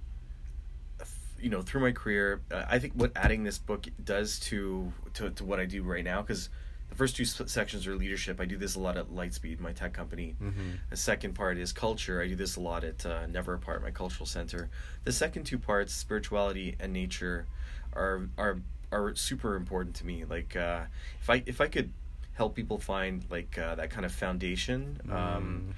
you 1.40 1.50
know, 1.50 1.62
through 1.62 1.82
my 1.82 1.92
career, 1.92 2.42
uh, 2.52 2.66
I 2.70 2.80
think 2.80 2.94
what 2.94 3.12
adding 3.16 3.44
this 3.44 3.58
book 3.58 3.88
does 4.04 4.40
to 4.42 4.92
to, 5.16 5.30
to 5.30 5.44
what 5.44 5.60
I 5.60 5.66
do 5.66 5.84
right 5.84 6.04
now, 6.04 6.22
because 6.22 6.50
the 6.94 6.98
first 6.98 7.16
two 7.16 7.26
sections 7.26 7.88
are 7.88 7.96
leadership. 7.96 8.40
I 8.40 8.46
do 8.46 8.56
this 8.56 8.76
a 8.76 8.80
lot 8.80 8.98
at 8.98 9.10
Lightspeed, 9.10 9.60
my 9.60 9.72
tech 9.72 9.94
company. 9.94 10.36
Mm-hmm. 10.40 10.74
The 10.92 10.96
second 10.96 11.34
part 11.34 11.58
is 11.58 11.74
culture. 11.74 12.22
I 12.22 12.28
do 12.28 12.36
this 12.36 12.56
a 12.56 12.60
lot 12.60 12.84
at 12.84 13.04
uh, 13.04 13.26
Never 13.26 13.56
Apart, 13.56 13.82
my 13.82 13.90
cultural 13.90 14.28
center. 14.28 14.70
The 15.04 15.12
second 15.12 15.46
two 15.46 15.58
parts, 15.58 15.92
spirituality 15.92 16.76
and 16.80 16.94
nature, 16.94 17.48
are 17.94 18.28
are 18.38 18.60
are 18.92 19.16
super 19.16 19.56
important 19.56 19.96
to 19.98 20.06
me. 20.06 20.24
Like 20.24 20.56
uh, 20.56 20.82
if 21.20 21.32
I 21.32 21.42
if 21.48 21.62
I 21.62 21.68
could 21.68 21.92
help 22.34 22.54
people 22.54 22.78
find 22.78 23.26
like 23.32 23.58
uh, 23.58 23.74
that 23.74 23.90
kind 23.90 24.06
of 24.06 24.12
foundation 24.12 25.02
um, 25.12 25.74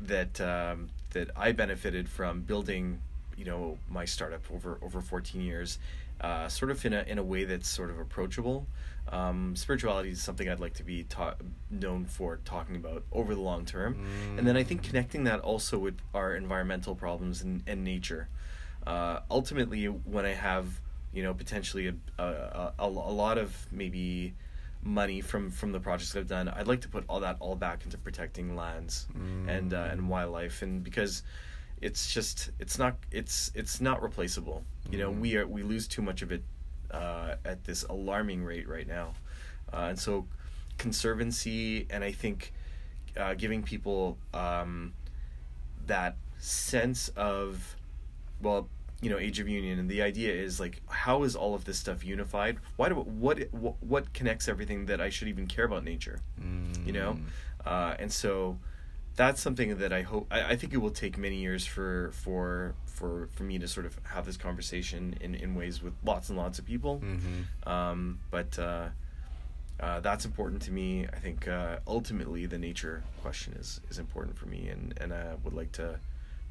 that 0.00 0.40
um, 0.40 0.88
that 1.10 1.28
I 1.36 1.52
benefited 1.52 2.08
from 2.08 2.40
building, 2.40 3.00
you 3.36 3.44
know, 3.44 3.76
my 3.90 4.06
startup 4.06 4.50
over 4.50 4.78
over 4.80 5.02
14 5.02 5.42
years, 5.42 5.78
uh, 6.22 6.48
sort 6.48 6.70
of 6.70 6.82
in 6.86 6.94
a 6.94 7.02
in 7.02 7.18
a 7.18 7.22
way 7.22 7.44
that's 7.44 7.68
sort 7.68 7.90
of 7.90 7.98
approachable. 7.98 8.66
Um, 9.10 9.54
spirituality 9.54 10.10
is 10.10 10.22
something 10.22 10.48
I'd 10.48 10.60
like 10.60 10.74
to 10.74 10.82
be 10.84 11.04
ta- 11.04 11.36
known 11.70 12.06
for 12.06 12.38
talking 12.44 12.74
about 12.76 13.04
over 13.12 13.34
the 13.34 13.40
long 13.40 13.64
term, 13.66 13.96
and 14.38 14.46
then 14.46 14.56
I 14.56 14.64
think 14.64 14.82
connecting 14.82 15.24
that 15.24 15.40
also 15.40 15.78
with 15.78 15.98
our 16.14 16.34
environmental 16.34 16.94
problems 16.94 17.42
and, 17.42 17.62
and 17.66 17.84
nature. 17.84 18.28
Uh, 18.86 19.20
ultimately, 19.30 19.86
when 19.86 20.24
I 20.24 20.32
have 20.34 20.80
you 21.12 21.22
know 21.22 21.34
potentially 21.34 21.88
a, 21.88 21.94
a, 22.22 22.72
a, 22.78 22.86
a 22.86 22.88
lot 22.88 23.38
of 23.38 23.66
maybe 23.70 24.34
money 24.82 25.20
from 25.20 25.50
from 25.50 25.72
the 25.72 25.80
projects 25.80 26.16
I've 26.16 26.28
done, 26.28 26.48
I'd 26.48 26.66
like 26.66 26.80
to 26.82 26.88
put 26.88 27.04
all 27.08 27.20
that 27.20 27.36
all 27.40 27.56
back 27.56 27.84
into 27.84 27.98
protecting 27.98 28.56
lands 28.56 29.06
and 29.48 29.74
uh, 29.74 29.88
and 29.92 30.08
wildlife, 30.08 30.62
and 30.62 30.82
because 30.82 31.22
it's 31.80 32.12
just 32.12 32.50
it's 32.58 32.78
not 32.78 32.96
it's 33.10 33.50
it's 33.54 33.80
not 33.80 34.02
replaceable. 34.02 34.64
You 34.90 34.98
know, 34.98 35.10
we 35.10 35.36
are 35.36 35.46
we 35.46 35.62
lose 35.62 35.86
too 35.86 36.02
much 36.02 36.22
of 36.22 36.32
it 36.32 36.42
uh, 36.94 37.36
at 37.44 37.64
this 37.64 37.82
alarming 37.84 38.44
rate 38.44 38.68
right 38.68 38.86
now, 38.86 39.14
uh, 39.72 39.88
and 39.90 39.98
so 39.98 40.26
conservancy 40.78 41.86
and 41.90 42.02
I 42.04 42.12
think 42.12 42.52
uh, 43.16 43.34
giving 43.34 43.62
people 43.62 44.18
um, 44.32 44.92
that 45.86 46.16
sense 46.38 47.08
of 47.16 47.76
well 48.42 48.68
you 49.00 49.10
know 49.10 49.18
age 49.18 49.38
of 49.40 49.48
union 49.48 49.78
and 49.78 49.88
the 49.88 50.02
idea 50.02 50.32
is 50.32 50.58
like 50.58 50.80
how 50.88 51.22
is 51.22 51.36
all 51.36 51.54
of 51.54 51.64
this 51.64 51.78
stuff 51.78 52.04
unified? 52.04 52.58
Why 52.76 52.88
do 52.88 52.94
what 52.96 53.38
what, 53.52 53.74
what 53.82 54.12
connects 54.12 54.48
everything 54.48 54.86
that 54.86 55.00
i 55.00 55.10
should 55.10 55.28
even 55.28 55.46
care 55.46 55.64
about 55.64 55.84
nature? 55.84 56.20
You 56.86 56.92
know? 56.92 57.18
Uh, 57.64 57.94
and 57.98 58.12
so 58.12 58.58
that's 59.16 59.40
something 59.40 59.76
that 59.78 59.92
i 59.92 60.02
hope 60.02 60.26
I, 60.30 60.52
I 60.52 60.56
think 60.56 60.72
it 60.72 60.78
will 60.78 60.90
take 60.90 61.16
many 61.18 61.36
years 61.36 61.64
for 61.66 62.10
for 62.12 62.74
for 62.86 63.28
for 63.34 63.42
me 63.44 63.58
to 63.58 63.68
sort 63.68 63.86
of 63.86 63.98
have 64.04 64.24
this 64.26 64.36
conversation 64.36 65.16
in 65.20 65.34
in 65.34 65.54
ways 65.54 65.82
with 65.82 65.94
lots 66.04 66.28
and 66.28 66.38
lots 66.38 66.58
of 66.58 66.64
people 66.64 67.00
Mm-hmm. 67.04 67.68
um, 67.68 68.18
but 68.30 68.58
uh, 68.58 68.88
uh, 69.80 69.98
that's 70.00 70.24
important 70.24 70.62
to 70.62 70.70
me. 70.70 71.04
I 71.12 71.16
think 71.18 71.48
uh, 71.48 71.78
ultimately 71.86 72.46
the 72.46 72.58
nature 72.58 73.02
question 73.22 73.54
is 73.58 73.80
is 73.90 73.98
important 73.98 74.38
for 74.38 74.46
me, 74.46 74.68
and 74.68 74.94
and 75.00 75.12
I 75.12 75.34
would 75.42 75.52
like 75.52 75.72
to 75.72 75.98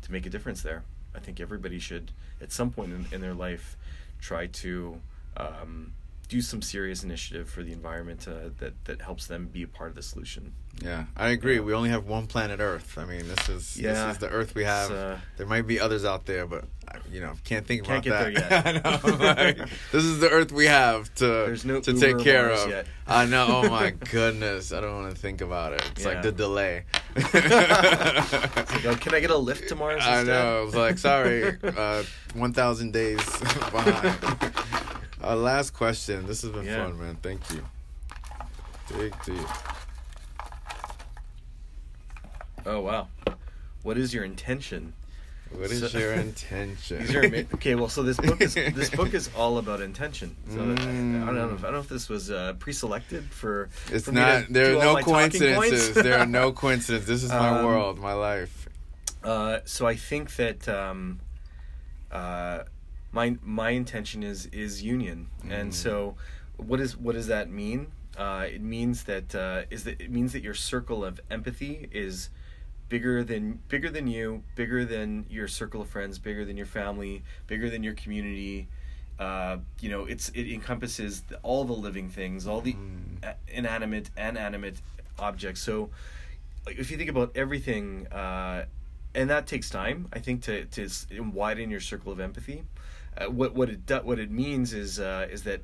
to 0.02 0.12
make 0.12 0.26
a 0.26 0.30
difference 0.30 0.62
there. 0.62 0.84
I 1.16 1.20
think 1.20 1.40
everybody 1.40 1.80
should, 1.80 2.12
at 2.42 2.52
some 2.52 2.70
point 2.72 2.92
in, 2.92 3.06
in 3.14 3.22
their 3.22 3.34
life, 3.34 3.78
try 4.20 4.48
to 4.48 5.00
um, 5.38 5.94
do 6.34 6.42
some 6.42 6.62
serious 6.64 7.04
initiative 7.04 7.48
for 7.48 7.62
the 7.62 7.72
environment 7.72 8.28
uh, 8.28 8.50
that 8.60 8.74
that 8.86 9.02
helps 9.02 9.28
them 9.28 9.46
be 9.48 9.62
a 9.62 9.68
part 9.68 9.90
of 9.92 9.96
the 9.96 10.02
solution. 10.02 10.52
Yeah, 10.84 11.06
I 11.16 11.30
agree. 11.30 11.60
We 11.60 11.74
only 11.76 11.90
have 11.90 12.06
one 12.08 12.26
planet 12.26 12.60
Earth. 12.60 12.98
I 12.98 13.06
mean, 13.06 13.28
this 13.28 13.48
is 13.50 13.78
Yeah. 13.78 13.94
this 14.08 14.14
is 14.16 14.18
the 14.18 14.30
Earth 14.30 14.56
we 14.56 14.64
have. 14.64 14.90
Uh, 14.92 15.18
there 15.38 15.46
might 15.46 15.68
be 15.68 15.80
others 15.80 16.04
out 16.04 16.26
there, 16.26 16.48
but 16.48 16.66
I- 16.88 16.98
you 17.12 17.22
know, 17.22 17.34
can't 17.44 17.66
think 17.68 17.84
Can't 17.86 18.04
about 18.08 18.34
get 18.34 18.50
that. 18.50 18.64
there 18.64 18.74
yet. 18.82 18.86
I 18.88 19.08
know. 19.10 19.16
like, 19.60 19.70
this 19.92 20.04
is 20.04 20.20
the 20.20 20.30
Earth 20.32 20.52
we 20.52 20.66
have 20.66 21.14
to 21.22 21.56
no 21.66 21.80
to 21.82 21.92
Uber 21.92 22.00
take 22.08 22.20
care 22.26 22.50
of. 22.50 22.68
yet. 22.68 22.88
I 23.06 23.26
know. 23.28 23.46
Oh 23.64 23.70
my 23.70 23.92
goodness, 24.12 24.74
I 24.74 24.82
don't 24.82 24.96
want 25.04 25.14
to 25.14 25.22
think 25.22 25.42
about 25.42 25.74
it. 25.74 25.84
It's 25.92 26.02
Yeah. 26.04 26.08
like 26.14 26.24
the 26.24 26.32
delay. 26.32 26.86
Yo, 28.84 28.96
can 28.96 29.14
I 29.14 29.20
get 29.20 29.30
a 29.30 29.38
lift 29.38 29.70
tomorrow? 29.70 29.98
I 30.02 30.20
instead? 30.22 30.26
know. 30.28 30.64
It's 30.66 30.76
like 30.76 30.98
sorry, 30.98 31.56
uh, 31.64 32.02
one 32.34 32.54
thousand 32.54 32.92
days 32.94 33.22
behind. 33.72 34.18
Uh, 35.24 35.36
last 35.36 35.72
question. 35.74 36.26
This 36.28 36.42
has 36.42 36.52
been 36.52 36.66
Yeah. 36.66 36.84
fun, 36.84 37.00
man. 37.00 37.16
Thank 37.22 37.50
you. 37.52 37.64
Dig 38.90 39.14
deep. 39.26 39.48
Oh 42.66 42.80
wow, 42.82 43.08
what 43.84 43.98
is 43.98 44.14
your 44.14 44.24
intention? 44.24 44.94
What 45.52 45.70
is 45.72 45.92
So- 45.92 45.98
your 46.00 46.14
intention? 46.28 47.16
Are 47.16 47.24
okay. 47.56 47.76
Well, 47.76 47.90
so 47.90 48.04
this 48.04 48.18
book 48.18 48.42
is 48.42 48.54
this 48.56 48.90
book 48.90 49.14
is 49.14 49.30
all 49.36 49.58
about 49.58 49.82
intention. 49.82 50.36
So 50.50 50.60
I, 50.60 50.64
I 50.64 50.66
don't 50.76 51.36
know. 51.36 51.50
If, 51.54 51.60
I 51.60 51.68
don't 51.68 51.74
know 51.74 51.80
if 51.80 51.90
this 51.90 52.10
was 52.10 52.32
uh, 52.32 52.54
pre-selected 52.60 53.26
for. 53.32 53.70
It's 53.92 54.06
for 54.06 54.12
not. 54.14 54.46
There 54.50 54.78
are 54.78 54.84
no 54.84 54.96
coincidences. 55.04 55.94
there 55.94 56.20
are 56.20 56.26
no 56.26 56.52
coincidences. 56.64 57.08
This 57.08 57.24
is 57.24 57.30
my 57.30 57.60
Um, 57.60 57.66
world, 57.66 58.00
my 58.00 58.14
life. 58.14 58.68
Uh, 59.24 59.60
so 59.66 59.86
I 59.88 59.96
think 59.96 60.36
that 60.38 60.68
um, 60.68 61.20
uh, 62.12 62.64
my 63.14 63.38
my 63.42 63.70
intention 63.70 64.24
is 64.24 64.48
is 64.48 64.84
union, 64.84 65.28
and 65.50 65.72
Mm. 65.72 65.74
so 65.74 66.16
what 66.58 66.80
is 66.82 66.98
what 66.98 67.14
does 67.16 67.28
that 67.28 67.50
mean? 67.50 67.88
Uh, 68.18 68.46
it 68.52 68.62
means 68.62 69.04
that 69.06 69.34
uh, 69.34 69.64
is 69.70 69.86
that 69.86 70.02
it 70.02 70.12
means 70.12 70.34
that 70.34 70.44
your 70.44 70.54
circle 70.54 71.06
of 71.06 71.22
empathy 71.32 71.88
is 71.92 72.30
bigger 72.90 73.24
than 73.24 73.60
bigger 73.70 73.90
than 73.90 74.08
you, 74.08 74.44
bigger 74.56 74.84
than 74.86 75.26
your 75.30 75.48
circle 75.48 75.82
of 75.82 75.88
friends, 75.90 76.20
bigger 76.20 76.44
than 76.46 76.58
your 76.58 76.66
family, 76.66 77.24
bigger 77.48 77.70
than 77.70 77.84
your 77.84 77.94
community. 77.94 78.68
Uh, 79.20 79.58
you 79.80 79.90
know, 79.90 80.06
it's 80.06 80.30
it 80.30 80.52
encompasses 80.52 81.22
the, 81.22 81.38
all 81.44 81.64
the 81.66 81.74
living 81.74 82.10
things, 82.10 82.48
all 82.48 82.62
the 82.62 82.74
Mm. 82.74 83.36
inanimate 83.48 84.10
and 84.18 84.38
animate 84.38 84.82
objects. 85.20 85.62
So, 85.62 85.90
if 86.68 86.90
you 86.92 86.98
think 86.98 87.10
about 87.10 87.32
everything, 87.36 88.08
uh, 88.08 88.66
and 89.16 89.30
that 89.30 89.46
takes 89.48 89.70
time, 89.70 90.08
I 90.12 90.20
think 90.20 90.42
to 90.44 90.66
to 90.66 90.90
widen 91.22 91.70
your 91.70 91.80
circle 91.80 92.12
of 92.12 92.20
empathy. 92.20 92.64
Uh, 93.18 93.26
what 93.30 93.54
what 93.54 93.70
it 93.70 93.86
do, 93.86 93.98
what 93.98 94.20
it 94.20 94.32
means 94.32 94.74
is 94.74 95.00
uh, 95.00 95.28
is 95.30 95.44
that 95.44 95.62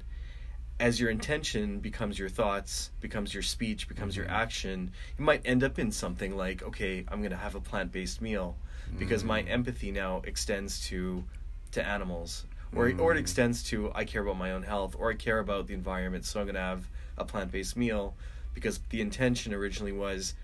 as 0.79 0.99
your 0.99 1.09
intention 1.09 1.79
becomes 1.79 2.17
your 2.17 2.29
thoughts, 2.29 2.91
becomes 3.01 3.33
your 3.33 3.43
speech, 3.43 3.87
becomes 3.89 4.15
your 4.15 4.29
action, 4.29 4.91
you 5.17 5.25
might 5.25 5.41
end 5.43 5.61
up 5.61 5.77
in 5.77 5.91
something 5.91 6.37
like, 6.37 6.63
okay, 6.63 7.03
I'm 7.09 7.21
gonna 7.21 7.35
have 7.35 7.55
a 7.55 7.59
plant 7.59 7.91
based 7.91 8.21
meal 8.21 8.55
because 8.97 9.23
my 9.23 9.41
empathy 9.41 9.91
now 9.91 10.21
extends 10.25 10.87
to 10.87 11.23
to 11.71 11.85
animals. 11.85 12.45
Or, 12.75 12.85
or 12.99 13.13
it 13.13 13.17
Mm. 13.17 13.19
extends 13.19 13.63
to 13.63 13.91
I 13.95 14.05
care 14.05 14.21
about 14.21 14.37
my 14.37 14.51
own 14.51 14.61
health 14.61 14.95
or 14.97 15.09
I 15.09 15.15
care 15.15 15.39
about 15.39 15.65
the 15.67 15.73
environment 15.73 16.23
so 16.23 16.39
I'm 16.39 16.45
gonna 16.45 16.59
have 16.59 16.87
a 17.17 17.25
plant 17.25 17.51
based 17.51 17.75
meal 17.75 18.15
because 18.53 18.79
the 18.89 19.01
intention 19.01 19.53
originally 19.55 19.91
was 19.91 20.35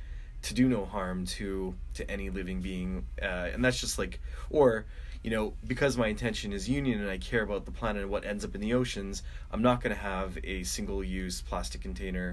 to 0.41 0.53
do 0.55 0.67
no 0.67 0.85
harm 0.85 1.25
to 1.37 1.75
to 1.93 2.09
any 2.09 2.31
living 2.31 2.61
being 2.61 3.05
uh, 3.21 3.25
and 3.53 3.63
that's 3.63 3.79
just 3.79 3.99
like 3.99 4.19
or 4.49 4.85
you 5.25 5.31
know 5.31 5.45
because 5.65 5.97
my 5.97 6.07
intention 6.15 6.53
is 6.53 6.69
union 6.69 7.01
and 7.01 7.09
i 7.09 7.17
care 7.17 7.41
about 7.41 7.65
the 7.65 7.71
planet 7.79 8.03
and 8.03 8.11
what 8.11 8.23
ends 8.31 8.45
up 8.45 8.53
in 8.53 8.61
the 8.61 8.73
oceans 8.81 9.23
i'm 9.51 9.63
not 9.69 9.81
going 9.81 9.93
to 9.95 10.01
have 10.13 10.37
a 10.43 10.61
single 10.63 11.03
use 11.03 11.41
plastic 11.41 11.81
container. 11.81 12.29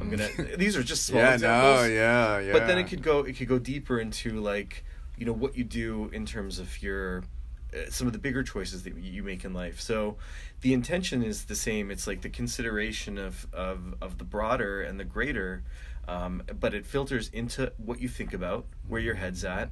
I'm 0.00 0.08
going 0.10 0.20
to 0.36 0.56
these 0.56 0.76
are 0.76 0.82
just 0.92 1.02
small 1.06 1.20
Mm. 1.22 1.24
yeah, 1.26 1.34
examples 1.34 1.80
no, 1.82 1.94
yeah, 1.94 2.38
yeah. 2.38 2.52
but 2.52 2.66
then 2.68 2.78
it 2.78 2.84
could 2.90 3.02
go 3.02 3.16
it 3.28 3.34
could 3.36 3.48
go 3.48 3.58
deeper 3.58 3.98
into 3.98 4.28
like 4.52 4.84
you 5.18 5.26
know 5.26 5.32
what 5.32 5.52
you 5.58 5.64
do 5.64 6.08
in 6.12 6.24
terms 6.24 6.60
of 6.60 6.68
your 6.82 7.24
uh, 7.74 7.90
some 7.90 8.06
of 8.06 8.12
the 8.12 8.18
bigger 8.26 8.44
choices 8.44 8.84
that 8.84 8.94
you 8.96 9.22
make 9.24 9.44
in 9.44 9.52
life. 9.52 9.80
So 9.80 10.18
the 10.60 10.72
intention 10.72 11.24
is 11.24 11.46
the 11.46 11.56
same. 11.56 11.90
It's 11.90 12.06
like 12.06 12.20
the 12.22 12.28
consideration 12.28 13.18
of 13.18 13.46
of 13.52 13.78
of 14.00 14.18
the 14.18 14.24
broader 14.24 14.82
and 14.82 15.00
the 15.00 15.04
greater 15.16 15.64
um, 16.06 16.42
but 16.60 16.72
it 16.74 16.86
filters 16.86 17.28
into 17.30 17.72
what 17.78 18.00
you 18.00 18.08
think 18.08 18.32
about 18.32 18.66
where 18.86 19.00
your 19.00 19.16
head's 19.16 19.44
at 19.44 19.70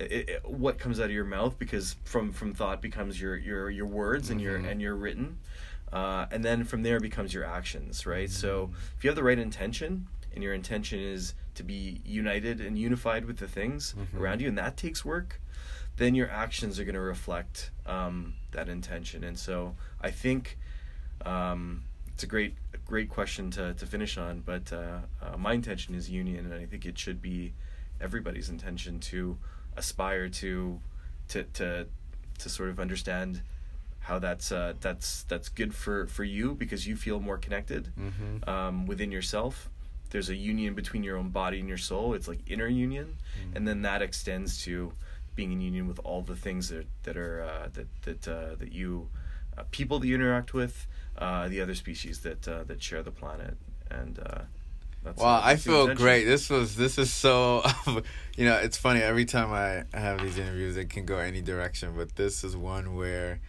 it, 0.00 0.28
it- 0.28 0.44
what 0.44 0.78
comes 0.78 0.98
out 1.00 1.06
of 1.06 1.10
your 1.12 1.24
mouth 1.24 1.58
because 1.58 1.96
from 2.04 2.32
from 2.32 2.52
thought 2.54 2.80
becomes 2.82 3.20
your 3.20 3.36
your 3.36 3.70
your 3.70 3.86
words 3.86 4.30
and 4.30 4.40
your 4.40 4.58
Mhm. 4.58 4.70
and 4.70 4.82
your 4.82 4.94
written 4.94 5.38
uh, 5.92 6.26
and 6.30 6.42
then 6.44 6.64
from 6.64 6.82
there 6.82 6.98
becomes 7.00 7.32
your 7.34 7.44
actions 7.44 8.06
right 8.06 8.30
so 8.30 8.70
if 8.96 9.04
you 9.04 9.08
have 9.08 9.16
the 9.16 9.22
right 9.22 9.38
intention 9.38 10.06
and 10.34 10.42
your 10.42 10.54
intention 10.54 10.98
is 10.98 11.34
to 11.54 11.62
be 11.62 12.00
united 12.04 12.60
and 12.60 12.78
unified 12.78 13.24
with 13.26 13.38
the 13.38 13.48
things 13.48 13.94
Mhm. 13.94 14.18
around 14.20 14.40
you 14.40 14.48
and 14.48 14.56
that 14.58 14.76
takes 14.76 15.04
work 15.04 15.40
then 15.96 16.14
your 16.14 16.30
actions 16.30 16.80
are 16.80 16.84
going 16.84 16.94
to 16.94 17.00
reflect 17.00 17.70
um, 17.84 18.34
that 18.52 18.68
intention 18.68 19.22
and 19.24 19.38
so 19.38 19.76
i 20.00 20.10
think 20.10 20.56
um, 21.26 21.84
it's 22.12 22.22
a 22.22 22.26
great 22.26 22.54
great 22.86 23.08
question 23.08 23.50
to, 23.50 23.74
to 23.74 23.86
finish 23.86 24.16
on 24.18 24.40
but 24.40 24.72
uh, 24.72 24.98
uh, 25.22 25.36
my 25.36 25.52
intention 25.52 25.94
is 25.94 26.10
union 26.10 26.44
and 26.46 26.54
i 26.54 26.66
think 26.66 26.84
it 26.86 26.98
should 26.98 27.20
be 27.22 27.52
everybody's 28.00 28.48
intention 28.48 28.98
to 28.98 29.38
aspire 29.76 30.28
to 30.28 30.80
to 31.28 31.44
to 31.54 31.86
to 32.38 32.48
sort 32.48 32.70
of 32.70 32.78
understand 32.80 33.42
how 34.00 34.18
that's 34.18 34.50
uh, 34.52 34.74
that's 34.80 35.22
that's 35.24 35.48
good 35.48 35.74
for 35.74 36.06
for 36.06 36.24
you 36.24 36.54
because 36.54 36.86
you 36.86 36.96
feel 36.96 37.20
more 37.20 37.38
connected 37.38 37.92
Mhm. 37.98 38.48
um, 38.48 38.86
within 38.86 39.12
yourself. 39.12 39.68
There's 40.10 40.28
a 40.28 40.34
union 40.36 40.74
between 40.74 41.02
your 41.04 41.16
own 41.16 41.30
body 41.30 41.58
and 41.60 41.68
your 41.68 41.78
soul. 41.78 42.12
It's 42.14 42.28
like 42.28 42.40
inner 42.50 42.66
union, 42.66 43.16
and 43.54 43.66
then 43.66 43.82
that 43.82 44.02
extends 44.02 44.62
to 44.64 44.92
being 45.34 45.52
in 45.52 45.60
union 45.62 45.86
with 45.88 45.98
all 46.04 46.20
the 46.22 46.36
things 46.36 46.68
that 46.68 46.86
that 47.04 47.16
are 47.16 47.42
uh, 47.42 47.68
that 47.72 47.86
that 48.02 48.28
uh, 48.28 48.54
that 48.56 48.72
you 48.72 49.08
uh, 49.56 49.62
people 49.70 49.98
that 50.00 50.06
you 50.06 50.14
interact 50.14 50.52
with, 50.52 50.86
uh, 51.16 51.48
the 51.48 51.60
other 51.62 51.74
species 51.74 52.20
that 52.20 52.46
uh, 52.48 52.64
that 52.64 52.82
share 52.82 53.02
the 53.02 53.10
planet, 53.12 53.56
and 53.90 54.18
uh, 54.18 54.42
That's, 55.04 55.18
Well, 55.18 55.28
uh, 55.28 55.40
I 55.42 55.56
feel 55.56 55.94
great. 55.94 56.24
This 56.24 56.48
was 56.48 56.76
this 56.76 56.96
is 56.98 57.12
so, 57.12 57.62
you 58.36 58.44
know, 58.44 58.56
it's 58.56 58.76
funny 58.76 59.00
every 59.00 59.24
time 59.24 59.52
I 59.52 59.84
have 59.98 60.20
these 60.22 60.38
interviews, 60.38 60.76
it 60.76 60.90
can 60.90 61.04
go 61.06 61.18
any 61.18 61.42
direction, 61.42 61.94
but 61.96 62.14
this 62.16 62.44
is 62.44 62.56
one 62.56 62.94
where 62.94 63.40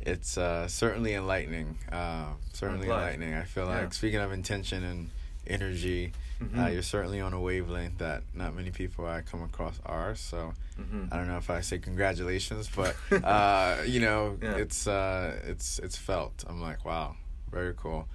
it's 0.00 0.36
uh, 0.38 0.68
certainly 0.68 1.14
enlightening. 1.14 1.78
Uh, 1.90 2.32
certainly 2.52 2.86
enlightening. 2.88 3.34
I 3.34 3.44
feel 3.44 3.64
Yeah. 3.66 3.80
like 3.80 3.94
speaking 3.94 4.20
of 4.20 4.32
intention 4.32 4.84
and 4.84 5.10
energy, 5.46 6.12
uh, 6.40 6.44
Mhm. 6.44 6.72
you're 6.74 6.82
certainly 6.82 7.20
on 7.22 7.32
a 7.32 7.40
wavelength 7.40 7.98
that 7.98 8.22
not 8.34 8.54
many 8.54 8.70
people 8.70 9.06
I 9.06 9.22
come 9.22 9.42
across 9.42 9.80
are. 9.86 10.14
So 10.14 10.52
Mhm. 10.78 11.08
I 11.10 11.16
don't 11.16 11.26
know 11.26 11.38
if 11.38 11.48
I 11.50 11.62
say 11.62 11.78
congratulations, 11.78 12.68
but 12.76 12.94
uh, 13.24 13.78
you 13.86 14.00
know, 14.00 14.38
Yeah. 14.42 14.56
it's 14.56 14.86
uh, 14.86 15.40
it's 15.44 15.78
it's 15.78 15.96
felt. 15.96 16.44
I'm 16.46 16.60
like, 16.60 16.84
wow, 16.84 17.16
very 17.50 17.72
cool. 17.76 18.06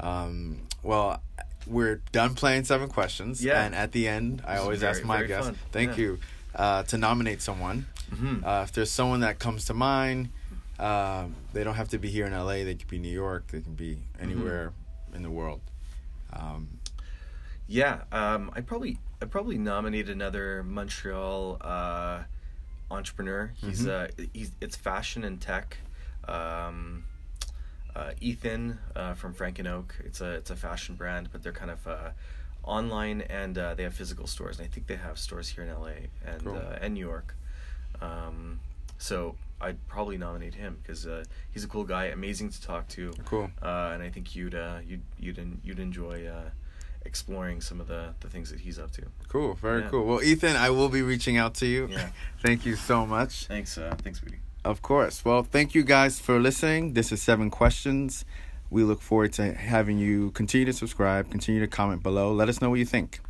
Um, 0.00 0.62
well, 0.82 1.22
we're 1.66 1.96
done 2.12 2.34
playing 2.34 2.64
seven 2.64 2.88
questions, 2.88 3.44
Yeah. 3.44 3.62
and 3.64 3.74
at 3.74 3.92
the 3.92 4.08
end, 4.08 4.42
I 4.46 4.56
always 4.58 4.80
very- 4.80 4.90
ask 4.96 5.04
my 5.04 5.24
guests, 5.24 5.46
fun. 5.50 5.58
thank 5.72 5.90
Yeah. 5.92 5.96
you, 6.04 6.18
uh, 6.54 6.82
to 6.84 6.96
nominate 6.98 7.42
someone. 7.42 7.86
Mhm. 8.10 8.44
Uh, 8.44 8.62
if 8.64 8.72
there's 8.72 8.90
someone 8.90 9.20
that 9.20 9.38
comes 9.38 9.64
to 9.66 9.74
mind, 9.74 10.30
um, 10.78 11.34
they 11.52 11.64
don't 11.64 11.74
have 11.74 11.88
to 11.90 11.98
be 11.98 12.08
here 12.10 12.24
in 12.26 12.32
LA. 12.32 12.64
They 12.64 12.74
could 12.74 12.88
be 12.88 12.98
New 12.98 13.12
York. 13.12 13.48
They 13.48 13.60
can 13.60 13.74
be 13.74 13.96
Mm-hmm. 13.96 14.22
anywhere 14.22 14.72
in 15.14 15.22
the 15.22 15.30
world. 15.30 15.60
Um, 16.32 16.68
Yeah, 17.70 18.04
um, 18.12 18.50
I 18.54 18.62
probably 18.62 18.98
I 19.20 19.26
probably 19.26 19.58
nominate 19.58 20.08
another 20.08 20.62
Montreal 20.62 21.58
uh, 21.60 22.22
entrepreneur. 22.90 23.50
He's 23.56 23.82
Mhm. 23.84 23.88
uh 24.20 24.26
he's 24.32 24.52
it's 24.60 24.74
fashion 24.76 25.22
and 25.24 25.38
tech. 25.40 25.76
Um, 26.26 27.04
uh, 27.96 28.12
Ethan 28.20 28.78
uh, 28.96 29.14
from 29.14 29.34
Frank 29.34 29.58
and 29.58 29.68
Oak. 29.68 29.94
It's 30.04 30.20
a 30.20 30.30
it's 30.32 30.50
a 30.50 30.56
fashion 30.56 30.94
brand, 30.94 31.28
but 31.32 31.42
they're 31.42 31.52
kind 31.52 31.70
of 31.70 31.86
uh, 31.86 32.10
online 32.62 33.22
and 33.22 33.56
uh, 33.58 33.74
they 33.74 33.82
have 33.84 33.94
physical 33.94 34.26
stores. 34.26 34.58
And 34.58 34.66
I 34.66 34.70
think 34.70 34.86
they 34.86 34.96
have 34.96 35.18
stores 35.18 35.48
here 35.48 35.64
in 35.64 35.70
LA 35.70 36.08
and 36.24 36.44
Cool. 36.44 36.56
uh, 36.56 36.78
and 36.80 36.94
New 36.94 37.00
York. 37.06 37.34
Um, 38.00 38.60
so 38.98 39.36
I'd 39.60 39.78
probably 39.88 40.18
nominate 40.18 40.54
him 40.54 40.78
because 40.82 41.06
uh, 41.06 41.24
he's 41.50 41.64
a 41.64 41.68
cool 41.68 41.84
guy, 41.84 42.06
amazing 42.06 42.50
to 42.50 42.60
talk 42.62 42.88
to. 42.88 43.12
Cool. 43.24 43.50
Uh, 43.62 43.90
and 43.94 44.02
I 44.02 44.10
think 44.10 44.34
you'd 44.36 44.54
uh, 44.54 44.78
you'd 44.86 45.02
you'd 45.18 45.38
en- 45.38 45.60
you'd 45.64 45.78
enjoy 45.80 46.26
uh, 46.26 46.50
exploring 47.04 47.60
some 47.60 47.80
of 47.80 47.86
the, 47.88 48.14
the 48.20 48.28
things 48.28 48.50
that 48.50 48.60
he's 48.60 48.78
up 48.78 48.90
to. 48.92 49.02
cool. 49.28 49.54
Very 49.54 49.82
Yeah. 49.82 49.88
cool. 49.88 50.04
Well, 50.04 50.22
Ethan, 50.22 50.56
I 50.56 50.70
will 50.70 50.88
be 50.90 51.00
reaching 51.02 51.36
out 51.38 51.54
to 51.54 51.66
you. 51.66 51.88
Yeah. 51.90 52.10
Thank 52.42 52.66
you 52.66 52.76
so 52.76 53.06
much. 53.06 53.46
Thanks, 53.46 53.78
uh, 53.78 53.94
thanks, 54.02 54.22
Woody. 54.22 54.38
Of 54.68 54.82
course. 54.82 55.24
Well, 55.24 55.44
thank 55.44 55.74
you 55.74 55.82
guys 55.82 56.20
for 56.20 56.38
listening. 56.38 56.92
This 56.92 57.10
is 57.10 57.22
Seven 57.22 57.48
Questions. 57.48 58.26
We 58.68 58.82
look 58.82 59.00
forward 59.00 59.32
to 59.32 59.54
having 59.54 59.96
you 59.96 60.30
continue 60.32 60.66
to 60.66 60.74
subscribe, 60.74 61.30
continue 61.30 61.62
to 61.62 61.66
comment 61.66 62.02
below. 62.02 62.34
Let 62.34 62.50
us 62.50 62.60
know 62.60 62.68
what 62.68 62.78
you 62.78 62.84
think. 62.84 63.20